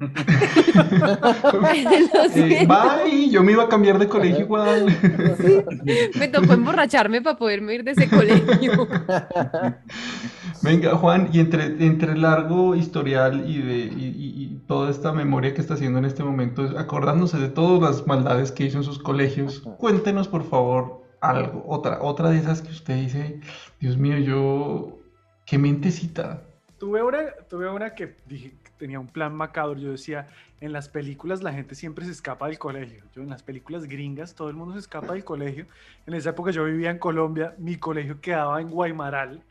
[2.34, 4.86] Eh, bye, yo me iba a cambiar de colegio igual.
[6.18, 8.88] Me tocó emborracharme para poderme ir de ese colegio.
[10.62, 15.12] Venga, Juan, y entre, entre el largo historial y, de, y, y- y toda esta
[15.12, 18.84] memoria que está haciendo en este momento, acordándose de todas las maldades que hizo en
[18.84, 23.40] sus colegios, cuéntenos por favor algo, otra, otra de esas que usted dice,
[23.80, 24.98] Dios mío, yo,
[25.44, 26.42] qué mentecita.
[26.78, 27.18] Tuve una,
[27.48, 29.78] tuve una que dije, tenía un plan macabro.
[29.78, 30.28] Yo decía,
[30.60, 33.04] en las películas la gente siempre se escapa del colegio.
[33.14, 35.66] Yo en las películas gringas todo el mundo se escapa del colegio.
[36.06, 39.42] En esa época yo vivía en Colombia, mi colegio quedaba en Guaymaral.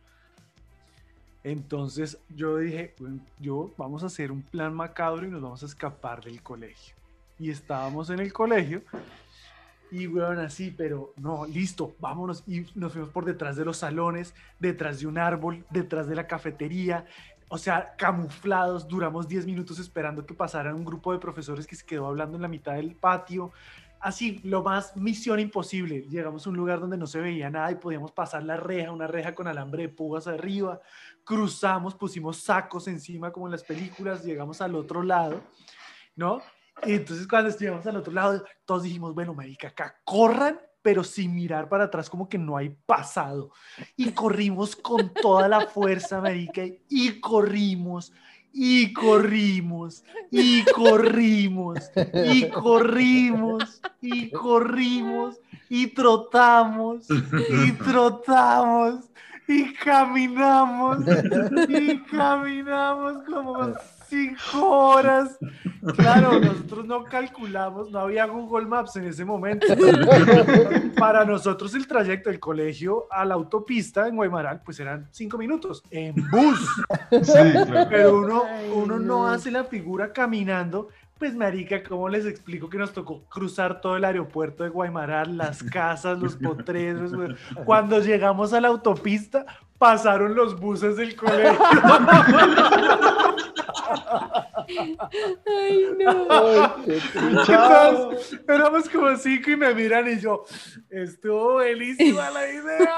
[1.43, 5.67] Entonces yo dije, "Bueno, yo vamos a hacer un plan macabro y nos vamos a
[5.67, 6.95] escapar del colegio.
[7.37, 8.81] Y estábamos en el colegio
[9.91, 12.43] y weón, así, pero no, listo, vámonos.
[12.47, 16.27] Y nos fuimos por detrás de los salones, detrás de un árbol, detrás de la
[16.27, 17.05] cafetería.
[17.47, 21.85] O sea, camuflados, duramos 10 minutos esperando que pasara un grupo de profesores que se
[21.85, 23.51] quedó hablando en la mitad del patio.
[23.99, 26.01] Así, lo más misión imposible.
[26.09, 29.07] Llegamos a un lugar donde no se veía nada y podíamos pasar la reja, una
[29.07, 30.79] reja con alambre de púas arriba.
[31.23, 35.41] Cruzamos, pusimos sacos encima como en las películas, llegamos al otro lado,
[36.15, 36.41] ¿no?
[36.83, 41.33] Y entonces cuando estuvimos al otro lado, todos dijimos, bueno, marica, acá corran, pero sin
[41.33, 43.49] mirar para atrás, como que no hay pasado.
[43.97, 48.13] Y corrimos con toda la fuerza, marica, y corrimos,
[48.53, 59.05] y corrimos, y corrimos, y corrimos, y corrimos, y trotamos, y trotamos,
[59.47, 60.99] y caminamos,
[61.67, 63.73] y caminamos como
[64.07, 65.37] cinco horas.
[65.95, 69.67] Claro, nosotros no calculamos, no había Google Maps en ese momento.
[70.97, 75.83] Para nosotros el trayecto del colegio a la autopista en Guaymaral, pues eran cinco minutos
[75.91, 76.59] en bus.
[77.23, 77.87] Sí, claro.
[77.89, 79.27] Pero uno, uno no no.
[79.27, 80.89] hace la figura caminando.
[81.17, 85.63] Pues, marica, ¿cómo les explico que nos tocó cruzar todo el aeropuerto de Guaymaral, las
[85.63, 87.13] casas, los potreros?
[87.63, 89.45] Cuando llegamos a la autopista,
[89.77, 91.57] pasaron los buses del colegio.
[95.47, 96.27] Ay, no.
[96.29, 96.71] Ay.
[97.15, 100.43] Entonces, éramos como cinco y me miran y yo,
[100.89, 102.97] estuvo buenísima la idea.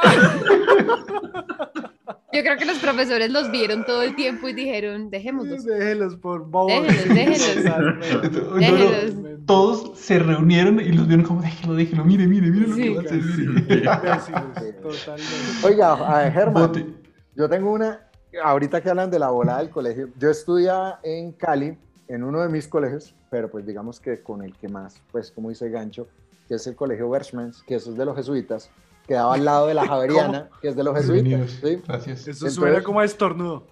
[2.34, 5.64] Yo creo que los profesores los vieron todo el tiempo y dijeron, dejémoslos.
[5.66, 6.46] Déjelos por.
[6.68, 7.56] Déjelos, déjelos.
[7.64, 9.22] Totalmente.
[9.22, 9.38] No, no.
[9.46, 12.84] Todos se reunieron y los vieron como, déjelo, déjelo, mire, mire, mire lo Sí.
[12.84, 14.36] que va a hacer.
[14.36, 15.66] Imbéciles, totalmente.
[15.66, 16.86] Oiga, a ver, Germán, Bote.
[17.36, 18.08] yo tengo una,
[18.44, 21.78] ahorita que hablan de la volada del colegio, yo estudiaba en Cali,
[22.10, 25.50] en uno de mis colegios, pero pues digamos que con el que más, pues como
[25.50, 26.08] dice Gancho,
[26.48, 28.70] que es el colegio Berchmans, que eso es de los jesuitas,
[29.08, 31.52] quedaba al lado de la Javeriana, que es de los jesuitas.
[31.52, 31.82] ¿sí?
[31.88, 32.20] Gracias.
[32.22, 33.66] Eso Entonces- suena como a estornudo.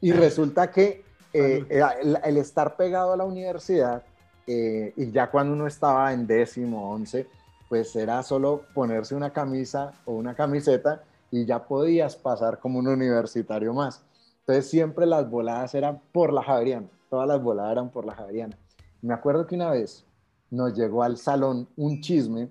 [0.00, 1.64] Y resulta que eh,
[2.02, 4.02] el, el estar pegado a la universidad
[4.46, 7.26] eh, y ya cuando uno estaba en décimo, once,
[7.68, 12.86] pues era solo ponerse una camisa o una camiseta y ya podías pasar como un
[12.88, 14.04] universitario más.
[14.40, 18.56] Entonces siempre las voladas eran por la Javeriana, todas las voladas eran por la Javeriana.
[19.00, 20.04] Me acuerdo que una vez
[20.50, 22.50] nos llegó al salón un chisme,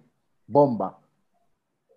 [0.53, 0.99] bomba,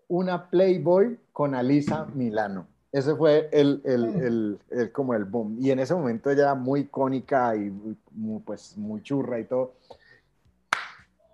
[0.09, 2.67] una Playboy con Alisa Milano.
[2.93, 5.59] Ese fue el, el, el- el- como el boom.
[5.61, 7.71] Y en ese momento era muy icónica y
[8.13, 9.75] muy, pues, muy churra y todo.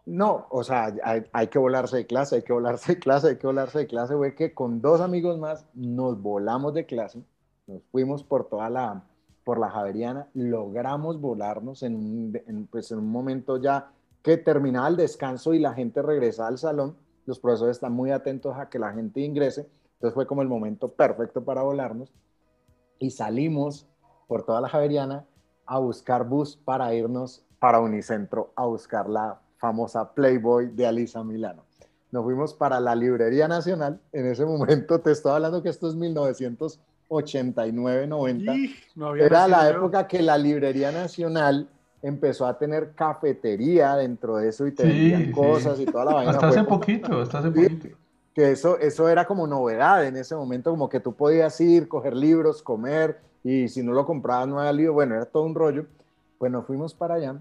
[0.05, 3.37] No, o sea, hay, hay que volarse de clase, hay que volarse de clase, hay
[3.37, 4.17] que volarse de clase.
[4.17, 7.23] Fue que con dos amigos más nos volamos de clase,
[7.69, 9.05] nos fuimos por toda la,
[9.45, 14.97] por la Javeriana, logramos volarnos en en, pues, en un momento ya que terminaba el
[14.97, 16.97] descanso y la gente regresaba al salón.
[17.27, 19.69] Los profesores están muy atentos a que la gente ingrese.
[19.95, 22.13] Entonces fue como el momento perfecto para volarnos.
[22.99, 23.87] Y salimos
[24.27, 25.25] por toda la Javeriana
[25.67, 31.63] a buscar bus para irnos para Unicentro a buscar la famosa Playboy de Alisa Milano.
[32.11, 34.01] Nos fuimos para la Librería Nacional.
[34.13, 38.55] En ese momento, te estoy hablando que esto es 1989-90.
[38.55, 39.77] Ij, no Era la yo.
[39.79, 41.69] época que la Librería Nacional
[42.03, 45.31] empezó a tener cafetería dentro de eso y te Sí, vendían sí.
[45.31, 46.33] cosas y toda la vaina.
[46.33, 47.89] Hasta hace poquito, hasta hace poquito.
[48.35, 52.17] que eso, eso era como novedad en ese momento, como que tú podías ir, coger
[52.17, 55.87] libros, comer, y si no lo comprabas no había lío, bueno, era todo un rollo.
[56.39, 57.37] Pues nos fuimos para allá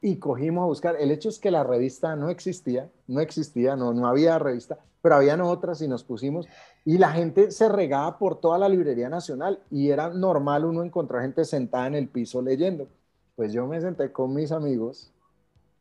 [0.00, 0.96] y cogimos a buscar.
[0.98, 5.16] El hecho es que la revista no existía, no existía, no, no había revista, pero
[5.16, 6.46] habían otras y nos pusimos,
[6.84, 11.22] y la gente se regaba por toda la librería nacional, y era normal uno encontrar
[11.22, 12.88] gente sentada en el piso leyendo.
[13.36, 15.12] Pues yo me senté con mis amigos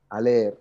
[0.09, 0.59] a leer,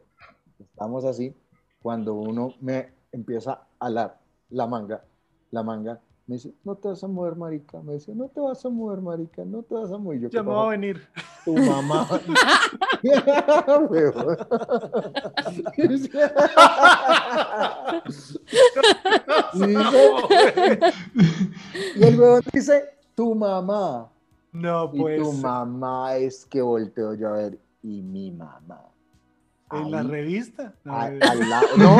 [0.59, 1.35] estamos así,
[1.81, 4.19] cuando uno me empieza a alar
[4.51, 5.05] la manga,
[5.51, 8.63] la manga, me dice, no te vas a mover, marica, me dice, no te vas
[8.65, 10.21] a mover, marica, no te vas a mover.
[10.21, 11.09] Yo, Ya ¿qué me va a venir.
[11.45, 12.07] tu mamá.
[21.97, 22.85] Y el huevón dice,
[23.15, 24.11] tu mamá.
[24.59, 25.21] No, Y pues.
[25.23, 28.83] tu mamá es que volteo yo a ver, y mi mamá.
[29.71, 30.73] En la revista.
[30.83, 31.99] No, a- al lado- no,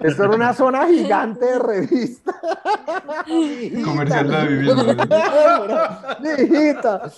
[0.00, 2.34] esto era una zona gigante de revista.
[3.84, 6.18] Comercial de vivienda.
[6.20, 7.10] Mijita.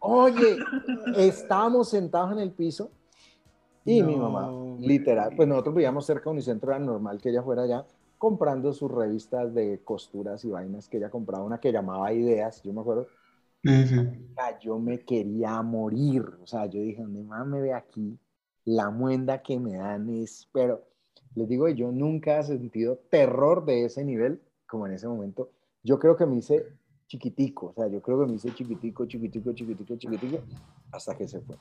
[0.00, 0.58] Oye,
[1.16, 2.90] estábamos sentados en el piso
[3.86, 4.86] y mi No, mamá, hombre.
[4.86, 7.84] literal, pues nosotros vivíamos cerca de Unicentro, era normal que ella fuera allá
[8.18, 12.72] comprando sus revistas de costuras y vainas que ella compraba, una que llamaba Ideas, yo
[12.74, 13.06] me acuerdo,
[14.60, 16.24] Yo me quería morir.
[16.42, 18.18] O sea, yo dije, donde más me ve aquí,
[18.64, 20.82] la muenda que me dan es, pero
[21.34, 25.50] les digo, yo nunca he sentido terror de ese nivel como en ese momento.
[25.82, 26.66] Yo creo que me hice
[27.06, 30.38] chiquitico, o sea, yo creo que me hice chiquitico, chiquitico, chiquitico, chiquitico,
[30.92, 31.56] hasta que se fue.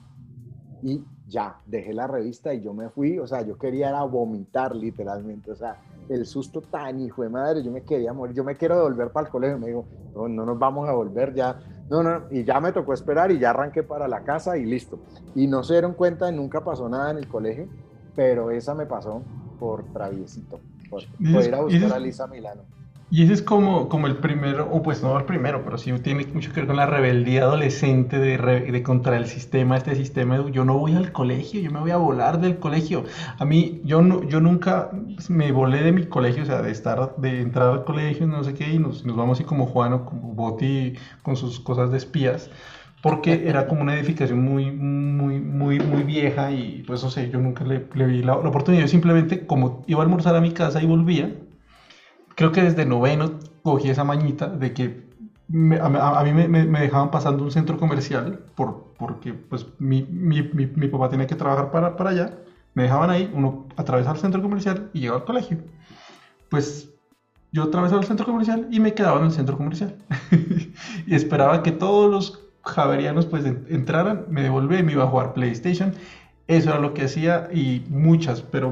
[0.81, 4.75] Y ya, dejé la revista y yo me fui, o sea, yo quería era vomitar
[4.75, 5.77] literalmente, o sea,
[6.07, 9.27] el susto tan hijo de madre, yo me quería morir, yo me quiero devolver para
[9.27, 9.85] el colegio, me dijo,
[10.15, 11.59] no, no nos vamos a volver ya,
[11.89, 14.99] no, no, y ya me tocó esperar y ya arranqué para la casa y listo.
[15.35, 17.67] Y no se dieron cuenta, nunca pasó nada en el colegio,
[18.15, 19.23] pero esa me pasó
[19.59, 20.59] por traviesito,
[20.89, 22.61] por, por ir a buscar a Lisa Milano.
[23.11, 26.27] Y ese es como, como el primero, o pues no el primero, pero sí tiene
[26.27, 30.51] mucho que ver con la rebeldía adolescente de, de contra el sistema, este sistema de
[30.51, 33.05] yo no voy al colegio, yo me voy a volar del colegio.
[33.39, 34.91] A mí, yo, no, yo nunca
[35.27, 38.53] me volé de mi colegio, o sea, de estar, de entrar al colegio, no sé
[38.53, 40.93] qué, y nos, nos vamos así como Juan o como Boti
[41.23, 42.51] con sus cosas de espías,
[43.01, 47.39] porque era como una edificación muy, muy, muy, muy vieja y pues no sé, yo
[47.39, 50.51] nunca le, le vi la, la oportunidad, yo simplemente como iba a almorzar a mi
[50.51, 51.35] casa y volvía,
[52.39, 53.25] creo que desde noveno
[53.67, 54.85] cogí esa mañita de que
[55.49, 55.87] me- a,
[56.19, 58.25] a- mí me, me- me dejaban pasando un centro comercial
[58.55, 62.27] por, porque pues mi, mi, mi, mi papá tenía que trabajar para, para allá.
[62.75, 65.57] Me dejaban ahí, uno atravesaba el centro comercial y llegaba al colegio.
[66.49, 66.89] Pues
[67.51, 69.95] yo atravesaba el centro comercial y me quedaba en el centro comercial.
[71.07, 75.07] y esperaba que todos los javerianos pues en- entraran, me devolvía y me iba a
[75.07, 75.93] jugar PlayStation.
[76.47, 78.71] Eso era lo que hacía y muchas, pero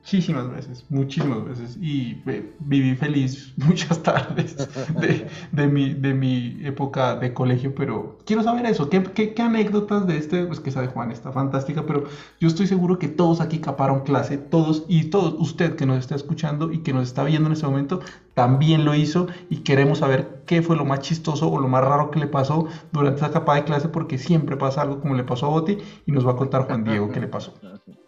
[0.00, 1.78] muchísimas veces, muchísimas veces.
[1.80, 4.56] Y eh, viví feliz muchas tardes
[5.00, 8.88] de, de mi, de mi época de colegio, pero quiero saber eso.
[8.88, 10.46] ¿Qué, qué, qué anécdotas de este?
[10.46, 12.04] Pues que esa de Juan está fantástica, pero
[12.40, 16.14] yo estoy seguro que todos aquí caparon clase, todos y todos, usted que nos está
[16.14, 18.00] escuchando y que nos está viendo en este momento,
[18.34, 22.10] también lo hizo y queremos saber qué fue lo más chistoso o lo más raro
[22.10, 25.46] que le pasó durante esa capa de clase, porque siempre pasa algo como le pasó
[25.46, 27.54] a Boti y nos va a contar Juan Diego qué le pasó.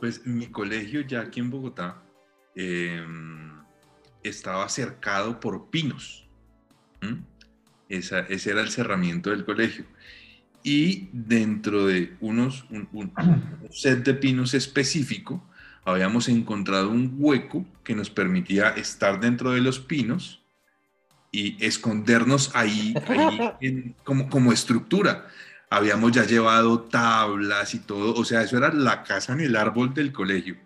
[0.00, 2.02] Pues mi colegio ya aquí en Bogotá
[2.54, 3.04] eh,
[4.22, 6.26] estaba cercado por pinos.
[7.00, 7.22] ¿m?
[7.88, 9.84] Esa- ese era el cerramiento del colegio.
[10.62, 15.42] Y dentro de unos, un, un- un set de pinos específico,
[15.84, 20.42] habíamos encontrado un hueco que nos permitía estar dentro de los pinos
[21.30, 25.28] y escondernos ahí, ahí en- como, como estructura.
[25.70, 29.92] Habíamos ya llevado tablas y todo, o sea, eso era la casa en el árbol
[29.92, 30.56] del colegio.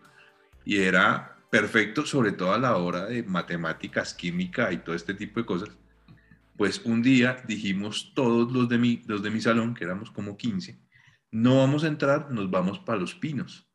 [0.64, 5.40] Y era perfecto, sobre todo a la hora de matemáticas, química y todo este tipo
[5.40, 5.70] de cosas.
[6.56, 10.36] Pues un día dijimos todos los de mi, los de mi salón, que éramos como
[10.36, 10.78] 15,
[11.32, 13.66] no vamos a entrar, nos vamos para los pinos.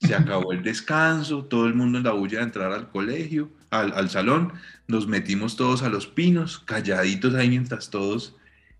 [0.00, 3.92] Se acabó el descanso, todo el mundo en la bulla de entrar al colegio, al,
[3.92, 4.52] al salón,
[4.86, 8.36] nos metimos todos a los pinos, calladitos ahí mientras todos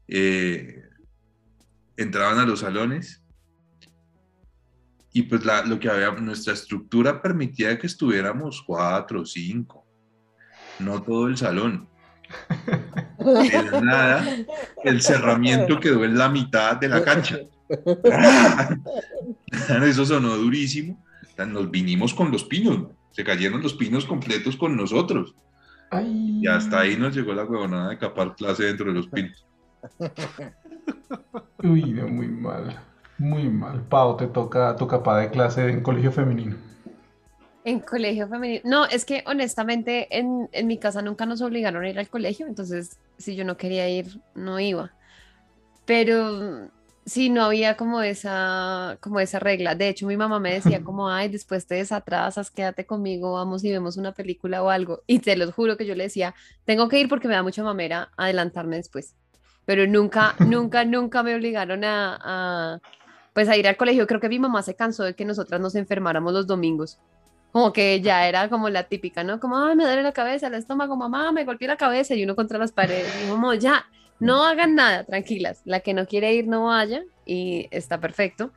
[0.09, 0.83] eh,
[1.97, 3.23] entraban a los salones.
[5.13, 9.87] Y pues la- lo que había, nuestra estructura permitía que estuviéramos cuatro o cinco,
[10.81, 11.89] no todo el salón.
[13.19, 14.27] De la nada,
[14.83, 17.39] el cerramiento quedó en la mitad de la cancha.
[19.85, 21.05] Eso sonó durísimo.
[21.47, 22.89] Nos vinimos con los pinos.
[23.13, 25.35] Se cayeron los pinos completos con nosotros.
[25.91, 26.41] Ay.
[26.43, 29.47] Y hasta ahí nos llegó la huevonada de capar clase dentro de los pinos.
[31.63, 32.81] Uy, no, muy mal.
[33.19, 33.83] Muy mal.
[33.83, 36.57] Pau, te toca tu capa de clase en colegio femenino.
[37.65, 38.63] En colegio femenino.
[38.65, 42.47] No, es que honestamente en, en mi casa nunca nos obligaron a ir al colegio,
[42.47, 44.93] entonces si yo no quería ir, no iba.
[45.87, 46.71] Pero
[47.07, 49.75] sí, no había como esa, como esa regla.
[49.75, 53.71] De hecho, mi mamá me decía como, ay, después te desatrasas, quédate conmigo, vamos y
[53.71, 55.03] vemos una película o algo.
[55.07, 57.63] Y te los juro que yo le decía, tengo que ir porque me da mucha
[57.63, 59.15] mamera adelantarme después.
[59.67, 62.81] Pero nunca, nunca, nunca me obligaron a, a,
[63.33, 64.07] pues a ir al colegio.
[64.07, 66.99] Creo que mi mamá se cansó de que nosotras nos enfermáramos los domingos.
[67.53, 69.39] Como que ya era como la típica, ¿no?
[69.39, 72.35] Como, ay, me duele la cabeza, el estómago, mamá, me golpeé la cabeza y uno
[72.35, 73.07] contra las paredes.
[73.25, 73.87] Y como, ya,
[74.19, 75.61] no hagan nada, tranquilas.
[75.65, 78.51] La que no quiere ir no vaya y está perfecto.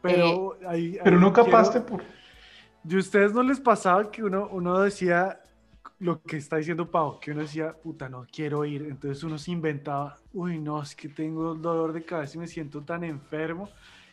[0.00, 2.04] Pero, ahí- Pero ahí no capaste quiero- por...
[2.88, 5.40] ¿Y a ustedes no les pasaba que uno, uno decía
[5.98, 8.82] lo que está diciendo Pau, que uno decía, puta, no quiero ir?
[8.82, 12.82] Entonces uno se inventaba, uy, no, es que tengo dolor de cabeza y me siento
[12.82, 13.68] tan enfermo.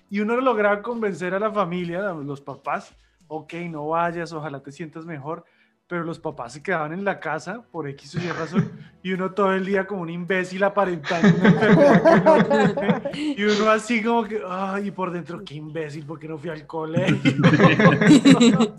[0.10, 2.94] y uno lograba convencer a la familia, a los papás,
[3.28, 5.44] ok, no vayas, ojalá te sientas mejor,
[5.88, 8.72] pero los papás se quedaban en la casa por X o Y razón
[9.04, 14.24] y uno todo el día como un imbécil aparentando una enfermedad y uno así como
[14.24, 17.34] que, ay, por dentro, qué imbécil, porque no fui al colegio.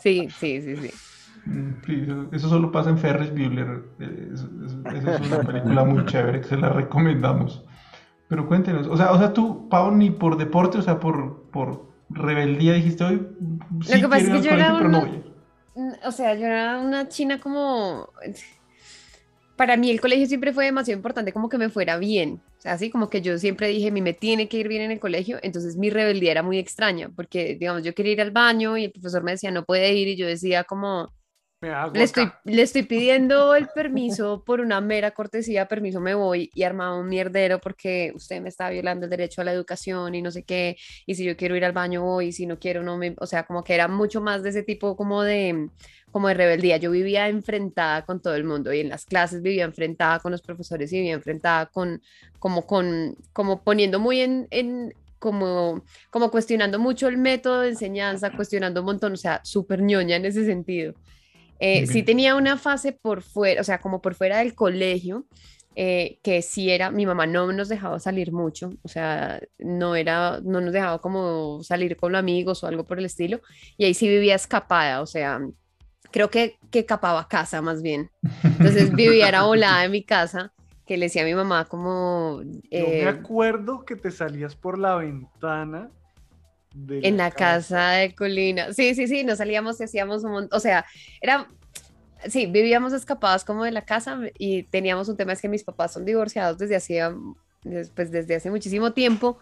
[0.00, 0.90] Sí, sí, sí, sí.
[1.46, 3.82] Mm, sí, eso- Eso solo pasa en Ferris Bueller.
[4.00, 7.64] eh, es- es- Esa es una película muy chévere que se la recomendamos.
[8.28, 11.86] Pero cuéntenos, o sea, o sea, tú, Pau, ni por deporte, o sea, por, por
[12.10, 13.26] rebeldía dijiste hoy.
[13.84, 15.22] Sí que pasa es que yo era no una-.
[15.76, 18.08] Mm, O sea, yo era una china como...
[19.56, 22.42] Para mí el colegio siempre fue demasiado importante como que me fuera bien.
[22.58, 24.82] O sea, así como que yo siempre dije, a mí me tiene que ir bien
[24.82, 25.38] en el colegio.
[25.42, 28.92] Entonces mi rebeldía era muy extraña porque, digamos, yo quería ir al baño y el
[28.92, 30.08] profesor me decía, no puede ir.
[30.08, 31.10] Y yo decía como,
[31.60, 36.64] le estoy, le estoy pidiendo el permiso por una mera cortesía, permiso me voy y
[36.64, 40.30] armaba un mierdero porque usted me está violando el derecho a la educación y no
[40.30, 40.76] sé qué,
[41.06, 43.26] y si yo quiero ir al baño voy, y si no quiero no me, o
[43.26, 45.70] sea, como que era mucho más de ese tipo como de,
[46.10, 46.76] como de rebeldía.
[46.76, 50.42] Yo vivía enfrentada con todo el mundo y en las clases vivía enfrentada con los
[50.42, 52.02] profesores y vivía enfrentada con,
[52.38, 58.30] como con, como poniendo muy en, en como, como cuestionando mucho el método de enseñanza,
[58.30, 60.94] cuestionando un montón, o sea, súper ñoña en ese sentido.
[61.58, 65.26] Eh, sí tenía una fase por fuera, o sea, como por fuera del colegio,
[65.74, 70.40] eh, que sí era, mi mamá no nos dejaba salir mucho, o sea, no era,
[70.42, 73.40] no nos dejaba como salir con amigos o algo por el estilo,
[73.76, 75.40] y ahí sí vivía escapada, o sea,
[76.10, 78.10] creo que, que escapaba casa más bien.
[78.42, 80.52] Entonces vivía era volada en mi casa,
[80.86, 82.40] que le decía a mi mamá como...
[82.42, 85.90] Yo eh, me acuerdo que te salías por la ventana
[86.76, 88.72] de en la casa de Colina.
[88.72, 90.84] Sí, sí, sí, nos salíamos y hacíamos un montón, o sea,
[91.20, 91.48] era,
[92.28, 95.92] sí, vivíamos escapados como de la casa y teníamos un tema, es que mis papás
[95.92, 97.14] son divorciados desde hacía,
[97.94, 99.38] pues desde hace muchísimo tiempo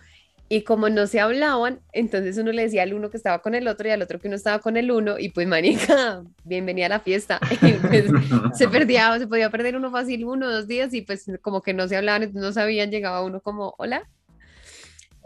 [0.48, 3.66] y como no se hablaban, entonces uno le decía al uno que estaba con el
[3.66, 6.90] otro y al otro que uno estaba con el uno y pues manica, bienvenida a
[6.90, 7.40] la fiesta.
[7.62, 8.04] Y pues,
[8.52, 11.88] se perdía, se podía perder uno fácil uno, dos días y pues como que no
[11.88, 14.08] se hablaban, entonces no sabían, llegaba uno como, hola.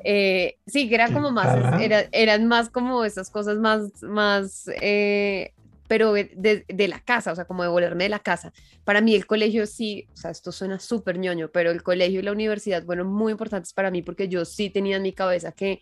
[0.05, 4.69] Eh, sí, que era ¿Qué como más, era- eran más como esas cosas más, más,
[4.81, 5.53] eh,
[5.89, 8.53] pero de, la casa, o sea, como de volarme de la casa.
[8.85, 12.23] Para mí el colegio sí, o sea, esto suena súper ñoño, pero el colegio y
[12.23, 15.81] la universidad fueron muy importantes para mí porque yo sí tenía en mi cabeza que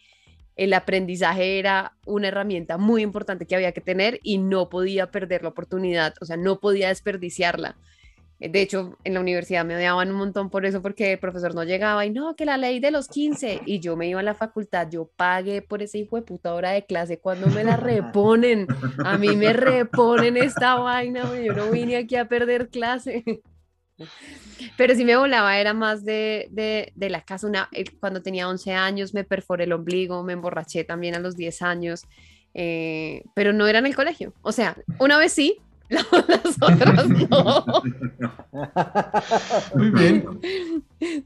[0.54, 5.42] el aprendizaje era una herramienta muy importante que había que tener y no podía perder
[5.42, 7.76] la oportunidad, o sea, no podía desperdiciarla.
[8.41, 11.55] Eh, De hecho, en la universidad me odiaban un montón por eso, porque el profesor
[11.55, 14.22] no llegaba y no, que la ley de los 15, y yo me iba a
[14.22, 17.76] la facultad, yo pagué por ese hijo de puta hora de clase, cuando me la
[17.76, 18.66] reponen,
[19.05, 23.24] a mí me reponen esta vaina, yo no vine aquí a perder clase.
[24.76, 27.47] Pero si me volaba era más de, de, de la casa.
[27.47, 31.37] Una, eh, cuando tenía 11 años me perforé el ombligo, me emborraché también a los
[31.37, 32.03] 10 años,
[32.55, 34.34] eh, pero no era en el colegio.
[34.43, 35.59] O sea, una vez sí,
[35.89, 37.64] las otras no.
[39.74, 40.24] Muy bien.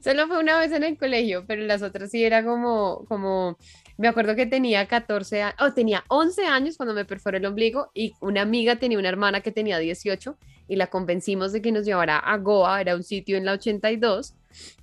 [0.03, 3.57] Solo fue una vez en el colegio, pero las otras sí era como, como,
[3.97, 7.89] me acuerdo que tenía 14 años, oh, tenía 11 años cuando me perforé el ombligo
[7.93, 10.37] y una amiga tenía una hermana que tenía 18
[10.67, 14.35] y la convencimos de que nos llevara a Goa, era un sitio en la 82,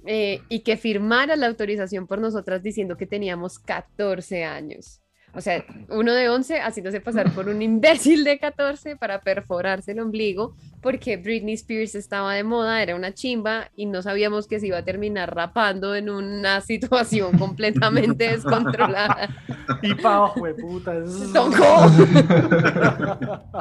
[0.07, 5.01] eh, y que firmara la autorización por nosotras diciendo que teníamos 14 años.
[5.35, 10.01] O sea, uno de 11 haciéndose pasar por un imbécil de 14 para perforarse el
[10.01, 14.69] ombligo porque Britney Spears estaba de moda, era una chimba y no sabíamos que se
[14.69, 19.29] iba a terminar rapando en una situación completamente descontrolada.
[19.83, 20.95] Y pa' abajo de puta.
[21.33, 21.91] Tocó.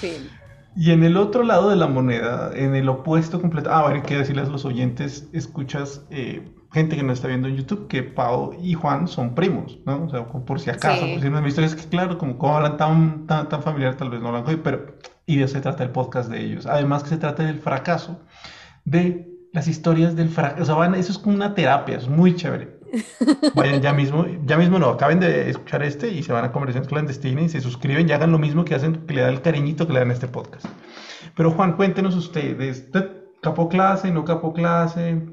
[0.00, 0.28] Sí.
[0.76, 4.02] Y en el otro lado de la moneda, en el opuesto completo, ah, bueno, hay
[4.02, 8.02] que decirles a los oyentes, escuchas eh, gente que nos está viendo en YouTube que
[8.02, 10.04] Pau y Juan son primos, ¿no?
[10.04, 11.12] O sea, por si acaso, Sí.
[11.14, 13.96] por si no han visto, es que claro, como, como hablan tan, tan, tan familiar,
[13.96, 14.96] tal vez no han oído, pero
[15.26, 16.66] y de eso se trata el podcast de ellos.
[16.66, 18.20] Además que se trata del fracaso,
[18.84, 22.34] de las historias del fracaso, o sea, van- eso es como una terapia, es muy
[22.36, 22.78] chévere.
[23.54, 26.88] Vayan ya mismo, ya mismo no, acaben de escuchar este y se van a Conversaciones
[26.88, 29.86] Clandestinas y se suscriben y hagan lo mismo que hacen, que le da el cariñito
[29.86, 30.66] que le dan a este podcast.
[31.36, 33.08] Pero Juan, cuéntenos ustedes, ¿usted
[33.40, 35.24] capó clase, no capó clase?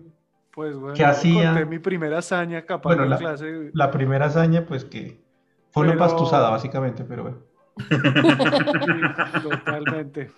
[0.57, 1.49] Pues bueno, ¿Qué hacía?
[1.51, 3.69] conté mi primera hazaña capaz Bueno, de la- clase.
[3.75, 5.21] La primera hazaña, pues que
[5.69, 7.37] fue una Pero- pastuzada, básicamente, pero bueno.
[9.37, 10.31] Sí, totalmente.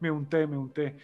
[0.00, 0.96] Me unté, me unté.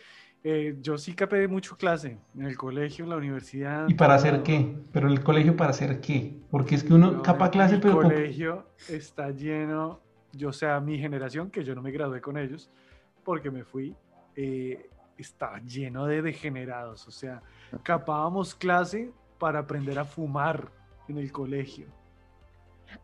[0.42, 3.86] Eh, yo sí capé mucho clase en el colegio, en la universidad.
[3.90, 4.74] ¿Y para hacer qué?
[4.90, 6.38] Pero en el colegio, ¿para hacer qué?
[6.50, 10.00] Porque es que uno No, capa clase, mi pero como- colegio está lleno,
[10.32, 12.70] yo sea, mi generación, que yo no me gradué con ellos,
[13.22, 13.94] porque me fui,
[14.34, 14.88] eh,
[15.22, 17.06] estaba lleno de degenerados.
[17.06, 17.42] O sea,
[17.82, 20.70] capábamos clase para aprender a fumar
[21.08, 21.86] en el colegio.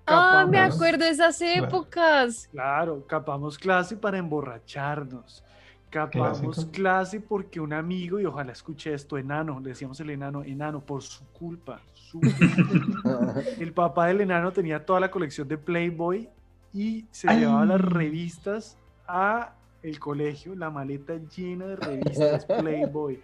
[0.06, 2.48] Ah, me acuerdo de esas épocas.
[2.50, 5.44] Claro, capamos clase para emborracharnos.
[5.90, 6.72] Capamos Clásico.
[6.72, 11.02] clase porque un amigo, y ojalá escuche esto, enano, le decíamos el enano, enano, por
[11.02, 11.80] su culpa.
[11.94, 13.34] su culpa.
[13.60, 16.28] el papá del enano tenía toda la colección de Playboy
[16.72, 17.40] y se Ay.
[17.40, 19.54] llevaba las revistas a
[19.88, 23.20] el colegio, la maleta llena de revistas Playboy.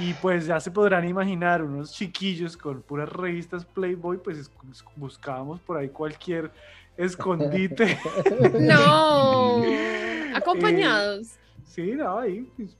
[0.00, 4.50] Y pues ya se podrán imaginar, unos chiquillos con puras revistas Playboy, pues es-
[4.96, 6.50] buscábamos por ahí cualquier
[6.96, 7.98] escondite.
[8.60, 9.62] No.
[9.74, 11.28] Eh, Acompañados.
[11.64, 12.50] Sí, no, ahí.
[12.56, 12.76] pues.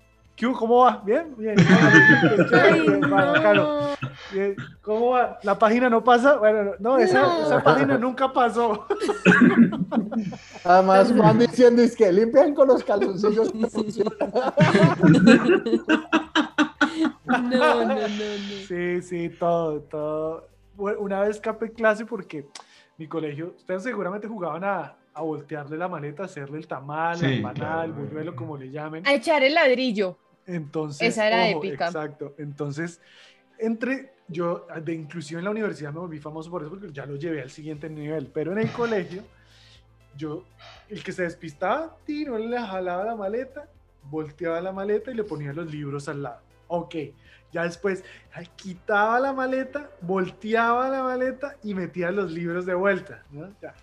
[0.58, 1.00] ¿Cómo va?
[1.06, 1.32] ¿Bien?
[1.38, 1.54] No.
[4.32, 4.56] Bien.
[4.82, 5.38] ¿Cómo va?
[5.44, 6.36] ¿La página no pasa?
[6.38, 7.46] Bueno, no, esa, No.
[7.46, 8.88] esa página nunca pasó.
[10.64, 13.52] Además van diciendo es que limpian con los calzoncillos.
[13.52, 14.10] que funciona".
[17.26, 18.08] No, no, no, no.
[18.68, 20.48] Sí, sí, todo, todo.
[20.76, 22.46] Una vez escapé clase porque
[22.98, 27.32] mi colegio, ustedes seguramente jugaban a, a voltearle la maleta, hacerle el tamal, Sí, la
[27.34, 28.06] empanada, el claro.
[28.06, 29.06] buñuelo, como le llamen.
[29.06, 30.16] A echar el ladrillo.
[30.46, 31.86] Entonces, Esa era ojo, épica.
[31.86, 32.34] Exacto.
[32.38, 33.00] Entonces,
[33.58, 37.16] entre yo, de inclusive en la universidad me volví famoso por eso, porque ya lo
[37.16, 38.26] llevé al siguiente nivel.
[38.32, 39.22] Pero en el colegio,
[40.16, 40.44] yo,
[40.88, 43.68] el que se despistaba, tiro, le jalaba la maleta,
[44.04, 46.40] volteaba la maleta y le ponía los libros al lado.
[46.68, 46.94] Ok.
[47.52, 48.02] Ya después
[48.56, 53.22] quitaba la maleta, volteaba la maleta y metía los libros de vuelta.
[53.30, 53.48] ¿no?
[53.62, 53.74] Ya.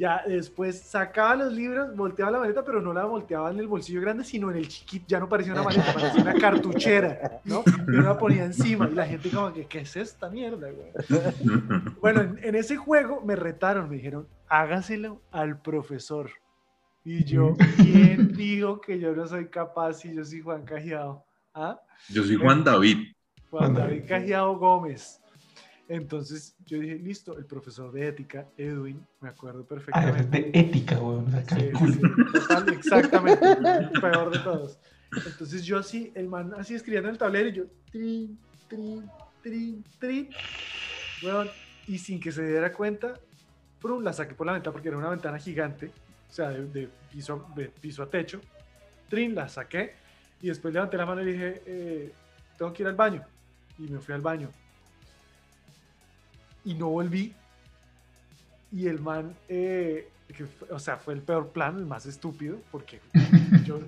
[0.00, 4.00] Ya después sacaba los libros, volteaba la maleta, pero no la volteaba en el bolsillo
[4.00, 5.04] grande, sino en el chiquito.
[5.06, 7.62] Ya no parecía una maleta, parecía una cartuchera, ¿no?
[7.86, 10.90] Y uno la ponía encima y la gente como que, ¿qué es esta mierda, güey?
[12.00, 16.30] Bueno, en, en ese juego me retaron, me dijeron, hágaselo al profesor.
[17.04, 21.22] Y yo, ¿quién dijo que yo no soy capaz si yo soy Juan Cajiao?
[21.52, 21.78] ¿Ah?
[22.08, 23.12] Yo soy Juan David.
[23.50, 24.04] Juan David.
[24.08, 25.19] Cajiao Gómez.
[25.90, 30.38] Entonces yo dije, listo, el profesor de ética, Edwin, me acuerdo Ah, perfectamente.
[30.38, 31.26] es de ética, weón.
[31.26, 31.92] o sea, Sí, sí, calcule.
[31.94, 32.00] sí,
[32.32, 34.78] total, exactamente, el peor de todos.
[35.26, 38.38] Entonces yo así, el man así escribiendo en el tablero y yo, trin,
[38.68, 39.10] trin,
[39.42, 40.36] trin, trin,
[41.20, 41.50] weón,
[41.88, 43.18] y sin que se diera cuenta,
[43.80, 46.86] prum, la saqué por la ventana porque era una ventana gigante, o sea, de, de
[47.10, 48.40] piso, de piso a techo,
[49.08, 49.96] trin, la saqué
[50.40, 52.14] y después levanté la mano y dije, eh,
[52.56, 53.26] tengo que ir al baño,
[53.76, 54.48] y me fui al baño.
[56.64, 57.34] Y no volví,
[58.72, 63.00] y el man, eh, que o sea, fue el peor plan, el más estúpido, porque
[63.64, 63.80] yo,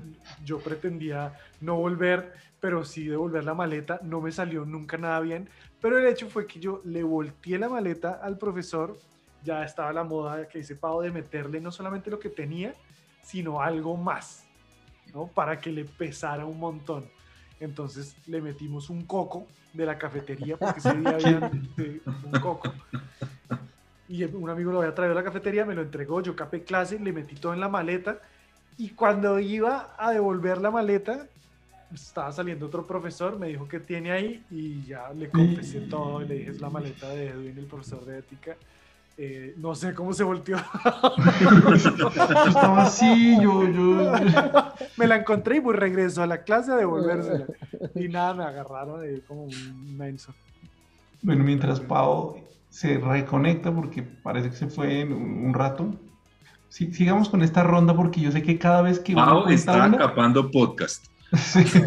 [0.45, 5.49] yo pretendía no volver, pero sí devolver la maleta, no me salió nunca nada bien,
[5.81, 8.99] pero el hecho fue que yo le volteé la maleta al profesor,
[9.45, 12.75] ya estaba la moda que dice Pau de meterle no solamente lo que tenía,
[13.23, 14.45] sino algo más,
[15.13, 15.27] ¿no?
[15.27, 17.05] Para que le pesara un montón.
[17.63, 22.75] Entonces le metimos un coco de la cafetería, porque ese día había de- un coco.
[24.09, 26.99] Y un amigo lo había traído a la cafetería, me lo entregó, yo capé clase,
[26.99, 28.19] le metí todo en la maleta.
[28.77, 31.27] Y cuando iba a devolver la maleta,
[31.95, 36.21] estaba saliendo otro profesor, me dijo que tiene ahí y ya le confesé todo.
[36.21, 38.57] Le dije, es la maleta de Edwin, el profesor de ética.
[39.19, 40.57] Eh, no sé cómo se volteó.
[41.99, 42.09] Yo
[42.49, 44.13] estaba así, yo, yo.
[44.97, 47.47] me la encontré y pues regresó a la clase a devolvérsela.
[47.95, 50.35] Y nada, me agarraron ahí como un menso.
[51.23, 52.37] Bueno, mientras Pau
[52.71, 55.95] se reconecta porque parece que se fue en un un rato.
[56.69, 59.97] Sí, sigamos con esta ronda porque yo sé que cada vez que Pau está una,
[59.97, 61.07] acapando podcast.
[61.37, 61.81] Sí, sí.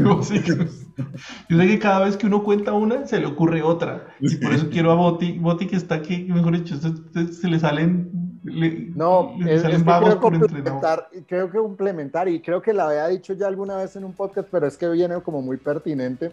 [1.50, 4.54] yo sé que cada vez que uno cuenta una se le ocurre otra y por
[4.54, 8.39] eso quiero a Boti, Boti que está aquí, mejor dicho, se, se- se le salen,
[8.43, 12.74] le, No, le es, salen es que la complementar, creo que complementar, y creo que
[12.74, 15.58] la había dicho ya alguna vez en un podcast, pero es que viene como muy
[15.58, 16.32] pertinente.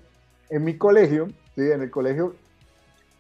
[0.51, 2.35] En mi colegio, sí, en el colegio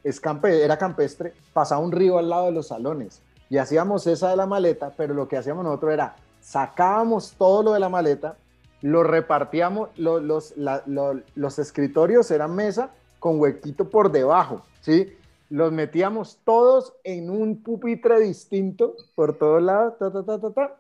[0.05, 4.30] es campe, era campestre, pasaba un río al lado de los salones y hacíamos esa
[4.30, 8.36] de la maleta, pero lo que hacíamos nosotros era sacábamos todo lo de la maleta,
[8.83, 15.16] lo repartíamos, lo- los, la- lo- los escritorios eran mesa con huequito por debajo, ¿sí?
[15.51, 20.76] Los metíamos todos en un pupitre distinto por todos lados, ta, ta, ta, ta, ta,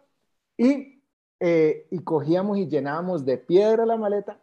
[0.56, 1.00] y,
[1.40, 4.36] eh, y cogíamos y llenábamos de piedra la maleta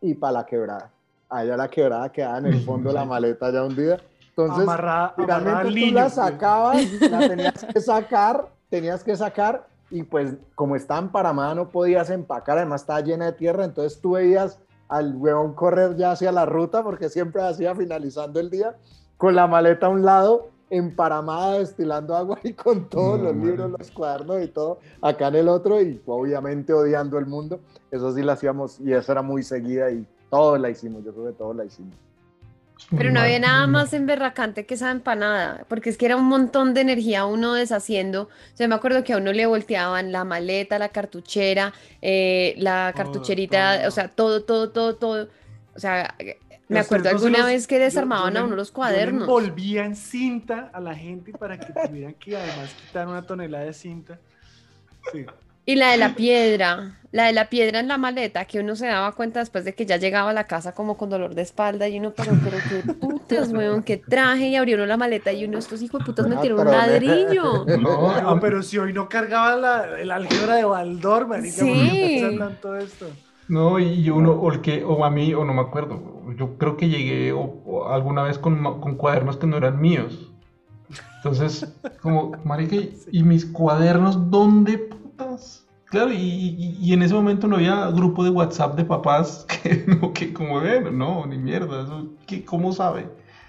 [0.00, 0.90] y para la quebrada.
[1.28, 4.00] Allá la quebrada quedaba en el fondo de la maleta ya hundida.
[4.30, 10.02] Entonces, amarrada, finalmente al tú la sacabas, la tenías que sacar, tenías que sacar y
[10.04, 14.58] pues como estaba emparamada no podías empacar, además estaba llena de tierra, entonces tú veías
[14.88, 18.76] al huevón correr ya hacia la ruta porque siempre hacía finalizando el día
[19.16, 23.46] con la maleta a un lado, emparamada, destilando agua y con todos No, los man.
[23.46, 27.60] libros, los cuadernos y todo acá en el otro y obviamente odiando el mundo.
[27.90, 31.26] Eso sí la hacíamos y eso era muy seguida y todos la hicimos, yo creo
[31.26, 31.94] que todos la hicimos.
[32.96, 36.74] Pero no había nada más emberracante que esa empanada, porque es que era un montón
[36.74, 38.22] de energía uno deshaciendo.
[38.24, 41.72] O sea, me acuerdo que a uno le volteaban la maleta, la cartuchera,
[42.02, 43.88] eh, la Todo, cartucherita, todo.
[43.88, 45.28] o sea, todo, todo, todo, todo.
[45.76, 46.14] O sea,
[46.68, 49.22] me ¿Y a acuerdo alguna los- vez que yo- yo desarmaban a uno los cuadernos.
[49.22, 53.72] envolvía en cinta a la gente para que tuvieran que además quitar una tonelada de
[53.72, 54.18] cinta.
[55.12, 55.26] Sí.
[55.66, 58.86] Y la de la piedra, la de la piedra en la maleta, que uno se
[58.86, 61.86] daba cuenta después de que ya llegaba a la casa como con dolor de espalda
[61.88, 65.44] y uno, pero, pero qué putas, weón, qué traje, y abrió uno la maleta y
[65.44, 67.64] uno, estos hijos de putas Ah, metieron un ladrillo.
[67.66, 71.76] No, Pero, a- pero si hoy no cargaba la, el álgebra de Baldor, marica, ¿por
[71.76, 72.38] qué Sí.
[72.38, 73.06] tanto esto?
[73.48, 76.00] No, y uno, o el que, o a mí, o no me acuerdo,
[76.36, 80.32] yo creo que llegué o- o alguna vez con, con cuadernos que no eran míos.
[81.16, 84.88] Entonces, como, marica, ¿y- ¿y mis cuadernos dónde
[85.24, 85.66] putas?
[85.86, 89.84] Claro, y, y- y en ese momento no había grupo de WhatsApp de papás que,
[89.86, 93.08] no, que como ven, no, ni mierda, eso, ¿qué- ¿cómo sabe?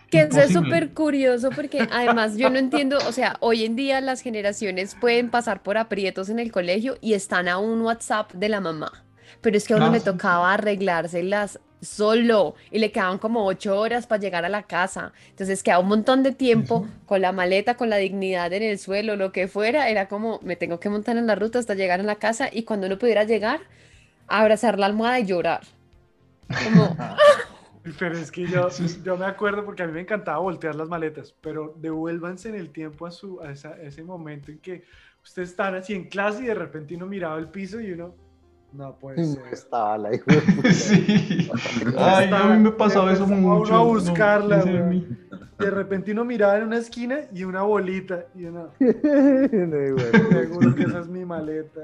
[0.10, 4.02] Que eso es súper curioso porque además yo no entiendo, o sea, hoy en día
[4.02, 8.50] las generaciones pueden pasar por aprietos en el colegio y están a un WhatsApp de
[8.50, 8.92] la mamá,
[9.42, 10.06] pero es que a uno Ah, le sí.
[10.06, 15.64] tocaba arreglárselas solo y le quedaban como ocho horas para llegar a la casa, entonces
[15.64, 19.32] quedaba un montón de tiempo con la maleta, con la dignidad en el suelo, lo
[19.32, 22.16] que fuera, era como me tengo que montar en la ruta hasta llegar a la
[22.16, 23.62] casa y cuando uno pudiera llegar,
[24.28, 25.62] abrazar la almohada y llorar.
[26.62, 26.98] Como,
[28.00, 28.70] Pero es que yo,
[29.04, 32.72] yo me acuerdo porque a mí me encantaba voltear las maletas, pero devuélvanse en el
[32.72, 34.84] tiempo a, su, a, esa- a ese momento en que
[35.24, 38.16] ustedes están así en clase y de repente uno miraba el piso y uno,
[38.74, 39.44] no puede No ser.
[39.54, 40.72] estaba la hijo de puta.
[40.74, 41.50] Sí.
[41.98, 43.74] Ay, a mí me pasaba eso mucho.
[43.74, 45.04] a no, buscarla, ese
[45.60, 50.12] de repente uno miraba en una esquina y una bolita y uno, No, güey.
[50.32, 51.82] seguro que esa es mi maleta.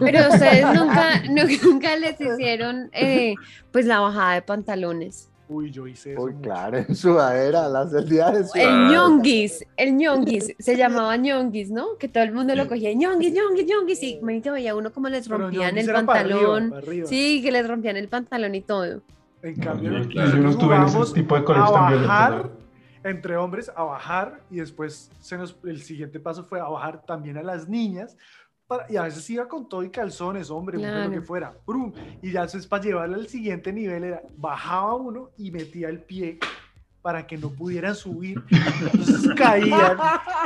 [0.00, 3.34] Pero ustedes nunca, nu- nunca les hicieron eh,
[3.70, 5.28] pues la bajada de pantalones.
[5.48, 6.22] Uy, yo hice eso.
[6.22, 6.42] Uy, mucho.
[6.42, 8.90] claro, en sudadera, las del día de El sudadera.
[8.90, 11.96] ñonguis, el ñonguis, se llamaba ñonguis, ¿no?
[11.98, 15.26] Que todo el mundo lo cogía, ñonguis, ñonguis, ñonguis, y me veía uno como les
[15.28, 16.70] rompían el era para arriba, pantalón.
[16.70, 17.06] para arriba.
[17.06, 19.02] Sí, que les rompían el pantalón y todo.
[19.42, 20.30] En cambio, claro.
[20.30, 22.50] yo no nosotros estuve en ese jugábamos tipo de a colegios bajar
[23.04, 27.36] entre hombres, a bajar y después se nos, el siguiente paso fue a bajar también
[27.38, 28.16] a las niñas.
[28.68, 31.22] Para- y a veces iba con todo y calzones, hombre, mujer, lo que Claro.
[31.26, 31.54] fuera.
[31.66, 31.92] brum,
[32.22, 36.38] y ya después para llevarla al siguiente nivel era, bajaba uno y metía el pie
[37.02, 38.42] para que no pudieran subir.
[38.92, 39.96] Entonces caían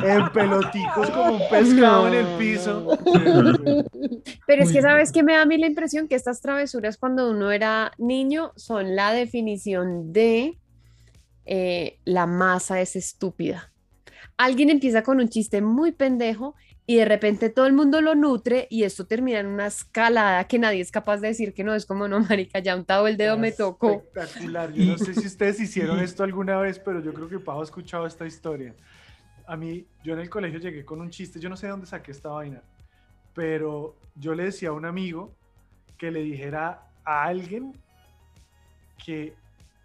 [0.04, 2.98] en peloticos como un pescado en el No, piso.
[4.46, 4.82] Pero es que.
[4.82, 6.06] ¿sabes qué me da a mí la impresión?
[6.06, 10.58] Que estas travesuras cuando uno era niño son la definición de
[11.46, 13.72] eh, la masa es estúpida.
[14.36, 16.54] Alguien empieza con un chiste muy pendejo
[16.84, 20.58] y de repente todo el mundo lo nutre y esto termina en una escalada que
[20.58, 23.38] nadie es capaz de decir que no es como no, marica, ya untado el dedo
[23.38, 23.92] me tocó.
[23.92, 24.72] Espectacular.
[24.72, 27.64] Yo no sé si ustedes hicieron esto alguna vez, pero yo creo que Pau ha
[27.64, 28.74] escuchado esta historia.
[29.46, 31.86] A mí, yo en el colegio llegué con un chiste, yo no sé de dónde
[31.86, 32.62] saqué esta vaina,
[33.34, 35.32] pero yo le decía a un amigo
[35.96, 37.76] que le dijera a alguien
[39.04, 39.34] que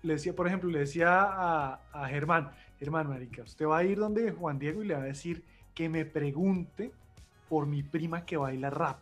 [0.01, 3.97] le decía, por ejemplo, le decía a, a Germán, Germán, marica, usted va a ir
[3.97, 5.43] donde Juan Diego y le va a decir
[5.77, 6.91] que me pregunte
[7.47, 8.97] por mi prima que baila rap.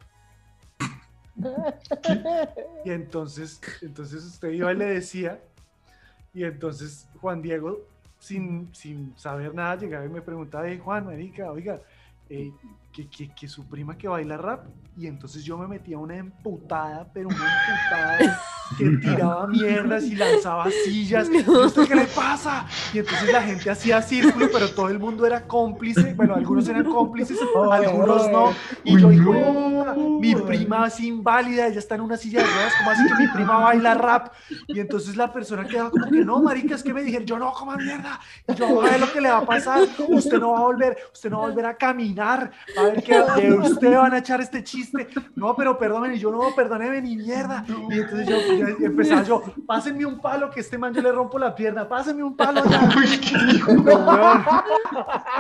[2.84, 5.42] Y entonces, entonces usted iba y le decía,
[6.34, 7.80] y entonces Juan Diego,
[8.20, 11.82] sin, sin saber nada, llegaba y me preguntaba, "Ey, Juan, marica, oiga,
[12.30, 12.52] eh,
[12.96, 14.68] que, que, que su prima que baila rap,
[14.98, 18.42] y entonces yo me metía una emputada, pero una emputada
[18.78, 21.30] que tiraba mierdas y lanzaba sillas.
[21.30, 22.66] ¿Y usted qué le pasa?
[22.94, 26.14] Y entonces la gente hacía círculo, pero todo el mundo era cómplice.
[26.14, 27.38] Bueno, algunos eran cómplices,
[27.72, 28.54] algunos no.
[28.86, 29.14] Y yo, no.
[29.14, 33.04] de puta, mi prima es inválida, ella está en una silla de ruedas, ¿cómo así
[33.06, 34.34] que mi prima baila rap?
[34.68, 37.52] Y entonces la persona quedaba como que no, marica, es que me dijeron, yo no,
[37.52, 38.20] coma mierda.
[38.48, 40.98] Y yo, a ver lo que le va a pasar, usted no va a volver,
[41.14, 44.42] usted no va a volver a caminar, a ver que de usted van a echar
[44.42, 45.08] este chiste.
[45.36, 47.66] No, pero perdóneme, y yo no, perdóneme ni mierda.
[47.90, 48.38] Y entonces yo,
[48.80, 52.24] yo empezaba yo, pásenme un palo que este man yo le rompo la pierna, pásenme
[52.24, 52.90] un palo ya.
[53.68, 54.46] Weón.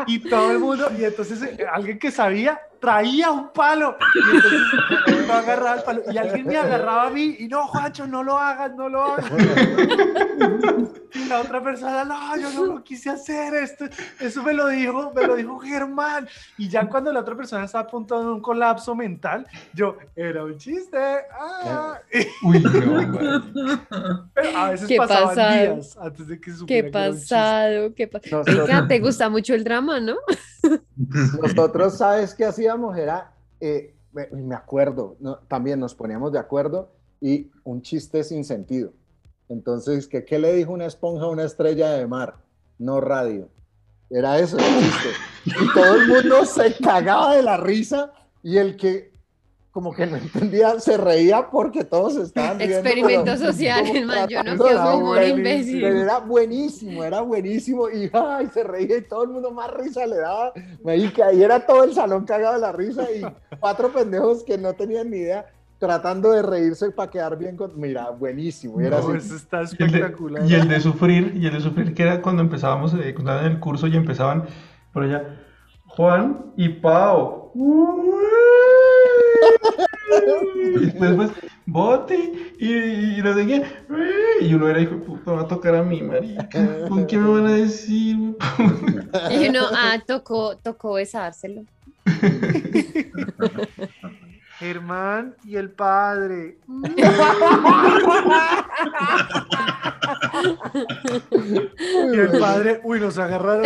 [0.07, 3.97] Y todo el mundo, y entonces eh, alguien que sabía traía un palo.
[4.13, 4.61] Y entonces
[5.27, 6.01] yo agarraba el palo.
[6.11, 9.31] Y alguien me agarraba a mí, y no, Juancho, no lo hagas, no lo hagas.
[11.15, 13.85] Y la otra persona, no, yo no lo quise hacer esto.
[14.19, 16.27] Eso me lo dijo, me lo dijo Germán.
[16.57, 20.43] Y ya cuando la otra persona estaba a punto de un colapso mental, yo, era
[20.43, 20.97] un chiste.
[21.39, 21.99] ah".
[22.43, 22.61] Uy.
[24.33, 25.75] Pero a veces Qué pasaban pasado.
[25.75, 27.35] días antes de que se Qué supiera que era un chiste.
[27.35, 28.87] pasado, qué pasado.
[28.89, 30.15] Te gusta mucho el drama, ¿no?
[31.41, 32.64] Nosotros, ¿sabes qué hacíamos?
[32.95, 33.95] Era, eh,
[34.31, 36.91] me acuerdo, también nos poníamos de acuerdo
[37.21, 38.93] y un chiste sin sentido.
[39.49, 42.35] Entonces, ¿qué, ¿qué le dijo una esponja a una estrella de mar?
[42.77, 43.49] No radio.
[44.09, 45.09] Era eso, el chiste.
[45.45, 48.11] Y todo el mundo se cagaba de la risa
[48.43, 49.14] y el que
[49.75, 52.77] como que no entendía se reía porque todos estaban riendo.
[52.77, 55.81] Experimento pero social, man, yo no quiero humor imbécil.
[55.81, 60.07] Pero era buenísimo, era buenísimo y ay, se reía y todo el mundo más risa
[60.07, 60.53] le daba.
[60.81, 63.21] Marica, y era todo el salón cagado de la risa y
[63.59, 65.45] cuatro pendejos que no tenían ni idea
[65.77, 67.77] tratando de reírse para quedar bien con...
[67.77, 68.79] Mira, buenísimo.
[68.79, 70.43] Y era No, así, eso está Y el, espectacular.
[70.43, 73.31] de, y el de sufrir, y el de sufrir que era cuando empezábamos, eh, cuando
[73.33, 74.45] estaban en el curso y empezaban
[74.93, 75.41] por allá,
[75.87, 77.51] Juan y Pau.
[77.55, 77.59] Y
[80.79, 81.31] después,
[81.65, 83.65] Boti y, y no sé qué.
[84.41, 86.47] Y uno era hijo de puta, va a tocar a mí, marica.
[86.87, 88.35] ¿Con qué me van a decir?
[89.31, 91.63] Y uno, ah, tocó, tocó besárselo.
[94.59, 96.57] Germán y el padre.
[102.13, 103.65] Y el padre, uy, nos agarraron.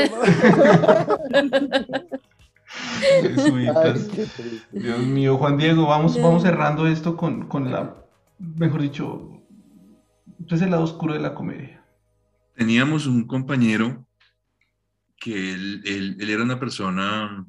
[3.21, 4.09] Jesuitas.
[4.39, 4.61] ay.
[4.71, 7.95] Dios mío, Juan Diego, vamos, vamos cerrando esto con, con la,
[8.39, 9.41] mejor dicho,
[10.49, 11.83] es el lado oscuro de la comedia.
[12.55, 14.05] Teníamos un compañero
[15.17, 17.45] que él, él- él era una persona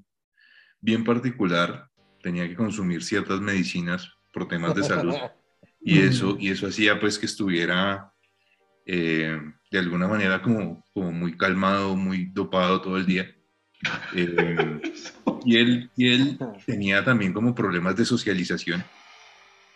[0.80, 1.88] bien particular,
[2.22, 5.14] tenía que consumir ciertas medicinas por temas de salud
[5.80, 8.12] y eso, y eso hacía pues que estuviera
[8.86, 9.38] eh,
[9.70, 13.34] de alguna manera como, como muy calmado, muy dopado todo el día.
[14.14, 14.80] Eh,
[15.44, 18.84] y, él, y él tenía también como problemas de socialización.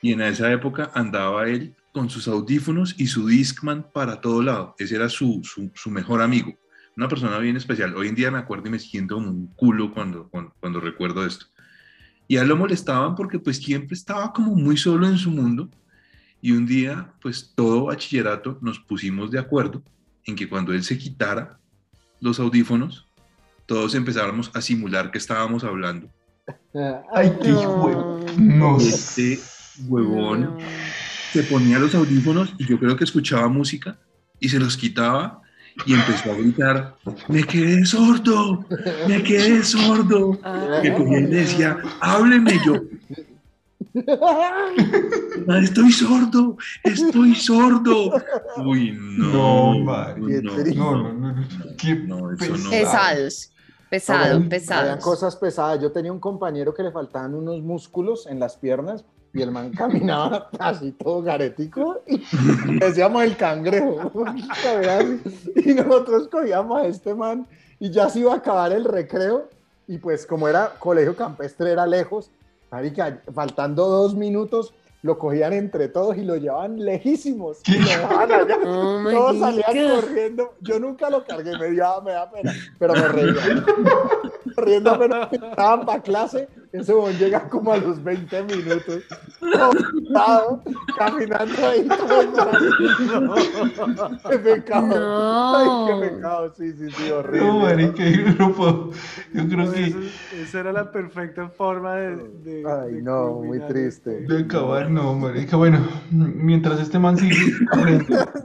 [0.02, 4.74] Y en esa época andaba él con sus audífonos y su Discman para todo lado.
[4.78, 6.52] Ese era su, su, mejor amigo.
[6.96, 7.96] Una persona bien especial.
[7.96, 11.24] Hoy en día me acuerdo y me siento como un culo cuando, cuando, cuando recuerdo
[11.24, 11.46] esto.
[12.28, 15.70] Y a lo molestaban porque pues siempre estaba como muy solo en su mundo.
[16.40, 19.82] Y un día, pues todo bachillerato nos pusimos de acuerdo
[20.26, 21.58] en que cuando él se quitara
[22.20, 23.08] los audífonos,
[23.66, 26.08] todos empezáramos a simular que estábamos hablando.
[27.14, 29.40] Ay, qué Y este
[29.88, 30.58] huevón No.
[31.32, 33.96] se ponía los audífonos y yo creo que escuchaba música
[34.40, 35.40] y se los quitaba
[35.86, 36.94] y empezó a gritar,
[37.28, 38.64] me quedé sordo,
[39.08, 40.38] me quedé sordo.
[40.44, 42.74] Ah, Que cogía y le decía, hábleme yo,
[45.48, 48.12] "Ah, estoy sordo, estoy sordo.
[48.64, 50.28] Uy, no, No, no.
[50.74, 51.46] No, no, no, no.
[51.78, 52.70] Qué No, eso no.
[52.70, 53.50] Pesados.
[53.90, 55.04] Pesado, Habían- Habían pesados.
[55.04, 55.80] cosas pesadas.
[55.80, 59.70] Yo tenía un compañero que le faltaban unos músculos en las piernas y el man
[59.76, 62.22] caminaba así todo garetico y
[62.80, 64.10] decíamos el cangrejo.
[65.56, 67.46] y nosotros cogíamos a este man
[67.78, 69.48] y ya se iba a acabar el recreo
[69.86, 72.30] y pues como era colegio campestre era lejos,
[72.70, 74.72] marica, faltando dos minutos
[75.04, 78.58] lo cogían entre todos y lo llevaban lejísimos y lo dejaban allá.
[78.64, 80.00] Oh Todos salían God.
[80.00, 80.54] corriendo.
[80.60, 83.34] Yo nunca lo cargué, me, dio, me da pena, pero me reía.
[84.54, 86.48] Corriendo, pero estaban para clase.
[86.74, 89.02] Ese momento llega como a los 20 minutos.
[89.38, 90.60] sudado,
[90.98, 94.20] caminando ahí todo mal.
[94.28, 94.86] Qué pecado.
[94.88, 95.56] No.
[95.56, 96.52] Ay, qué pecado.
[96.56, 97.46] Sí, sí, sí, horrible.
[97.46, 98.90] No, marica, yo no puedo.
[99.32, 99.98] Yo creo que Eso-
[100.42, 102.16] esa era la perfecta forma de.
[102.42, 104.22] de- Ay, de no, muy triste.
[104.22, 104.34] esto.
[104.34, 105.56] de acabar, no, marica.
[105.56, 105.78] Bueno,
[106.10, 107.36] mientras este man sigue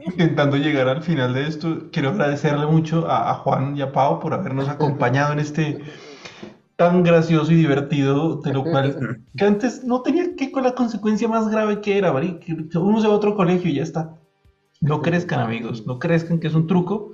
[0.06, 4.20] intentando llegar al final de esto, quiero agradecerle mucho a, a Juan y a Pau
[4.20, 5.80] por habernos acompañado en este
[6.80, 11.28] tan gracioso y divertido, de lo cual que antes no tenía que con la consecuencia
[11.28, 14.16] más grave que era, que uno se va a otro colegio y ya está.
[14.80, 17.12] No crezcan, amigos, no crezcan, que es un truco.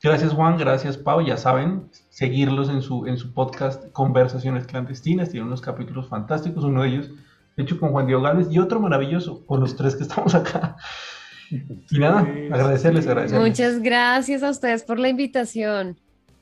[0.00, 1.20] Gracias, Juan, gracias, Pau.
[1.20, 5.30] Ya saben, seguirlos en su, en su podcast Conversaciones Clandestinas.
[5.30, 7.10] Tiene unos capítulos fantásticos, uno de ellos,
[7.56, 10.76] hecho, con Juan Diego Gálvez y otro maravilloso, con los tres que estamos acá.
[11.50, 13.48] Y nada, agradecerles, agradecerles.
[13.48, 15.96] Muchas gracias a ustedes por la invitación.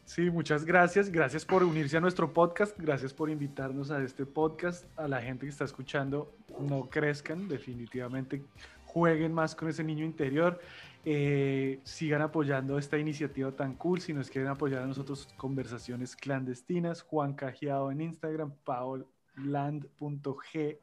[0.06, 1.10] Sí, muchas gracias.
[1.10, 2.78] Gracias por unirse a nuestro podcast.
[2.78, 4.86] Gracias por invitarnos a este podcast.
[4.96, 8.44] A la gente que está escuchando, no crezcan, definitivamente
[8.84, 10.60] jueguen más con ese niño interior.
[11.04, 14.00] Eh, sigan apoyando esta iniciativa tan cool.
[14.00, 17.02] Si nos quieren apoyar a nosotros, conversaciones clandestinas.
[17.02, 19.08] Juan Cajiao en Instagram, paoland.g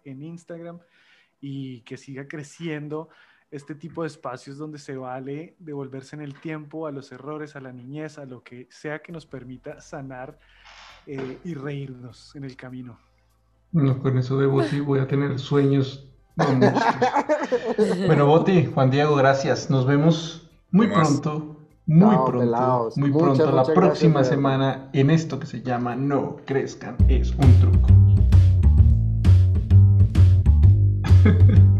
[0.04, 0.80] en Instagram.
[1.40, 3.08] Y que siga creciendo
[3.54, 7.62] este tipo de espacios donde se vale devolverse en el tiempo a los errores, a
[7.62, 10.40] la niñez, a lo que sea que nos permita sanar
[11.06, 12.98] eh, y reírnos en el camino.
[13.72, 16.10] No, con eso de Boti voy a tener sueños.
[16.36, 16.74] Vamos.
[18.08, 19.70] Bueno, Boti, Juan Diego, gracias.
[19.70, 22.98] Nos vemos muy pronto, muy pronto, pelados.
[22.98, 27.32] muy Muchas, pronto, la próxima gracias, semana en esto que se llama No Crezcan, es
[27.36, 27.88] un truco.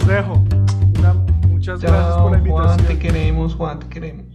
[0.00, 0.32] los dejo.
[0.98, 1.14] Una-
[1.48, 2.98] muchas gracias por la Chao, Juan, te invitación.
[2.98, 4.26] queremos, Juan, te queremos.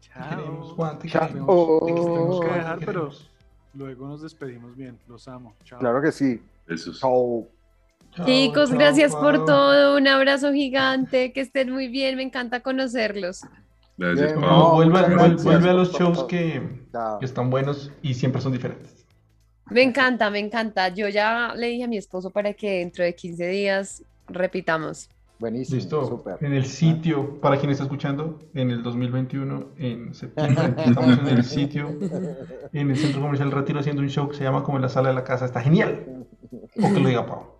[0.00, 0.72] Te queremos.
[0.72, 1.26] Juan, te Chao.
[1.28, 1.46] queremos.
[1.48, 1.86] Oh.
[1.86, 3.30] Te tenemos que Juan, dejar, te pero queremos.
[3.74, 4.98] luego nos despedimos bien.
[5.08, 5.54] Los amo.
[5.64, 5.78] Chao.
[5.78, 6.40] Claro que sí.
[6.66, 7.00] Besos.
[7.00, 7.46] Chao.
[8.14, 9.96] Chao, Chicos, chao, gracias por todo.
[9.96, 11.32] Un abrazo gigante.
[11.32, 12.16] Que estén muy bien.
[12.16, 13.40] Me encanta conocerlos.
[13.96, 14.40] Gracias, Pau.
[14.42, 16.60] no, vuelve, gracias a los shows que
[17.20, 19.06] están buenos y siempre son diferentes.
[19.70, 20.88] Me encanta, me encanta.
[20.88, 25.10] Yo ya le dije a mi esposo para que dentro de 15 días repitamos.
[25.38, 25.76] Buenísimo.
[25.76, 26.24] Listo.
[26.40, 31.44] En el sitio, para quien está escuchando, en el 2021, en septiembre, estamos en el
[31.44, 31.88] sitio,
[32.72, 35.08] en el Centro Comercial Retiro, haciendo un show que se llama como en la sala
[35.08, 35.44] de la casa.
[35.44, 36.26] Está genial.
[36.50, 37.53] O que lo diga Pau.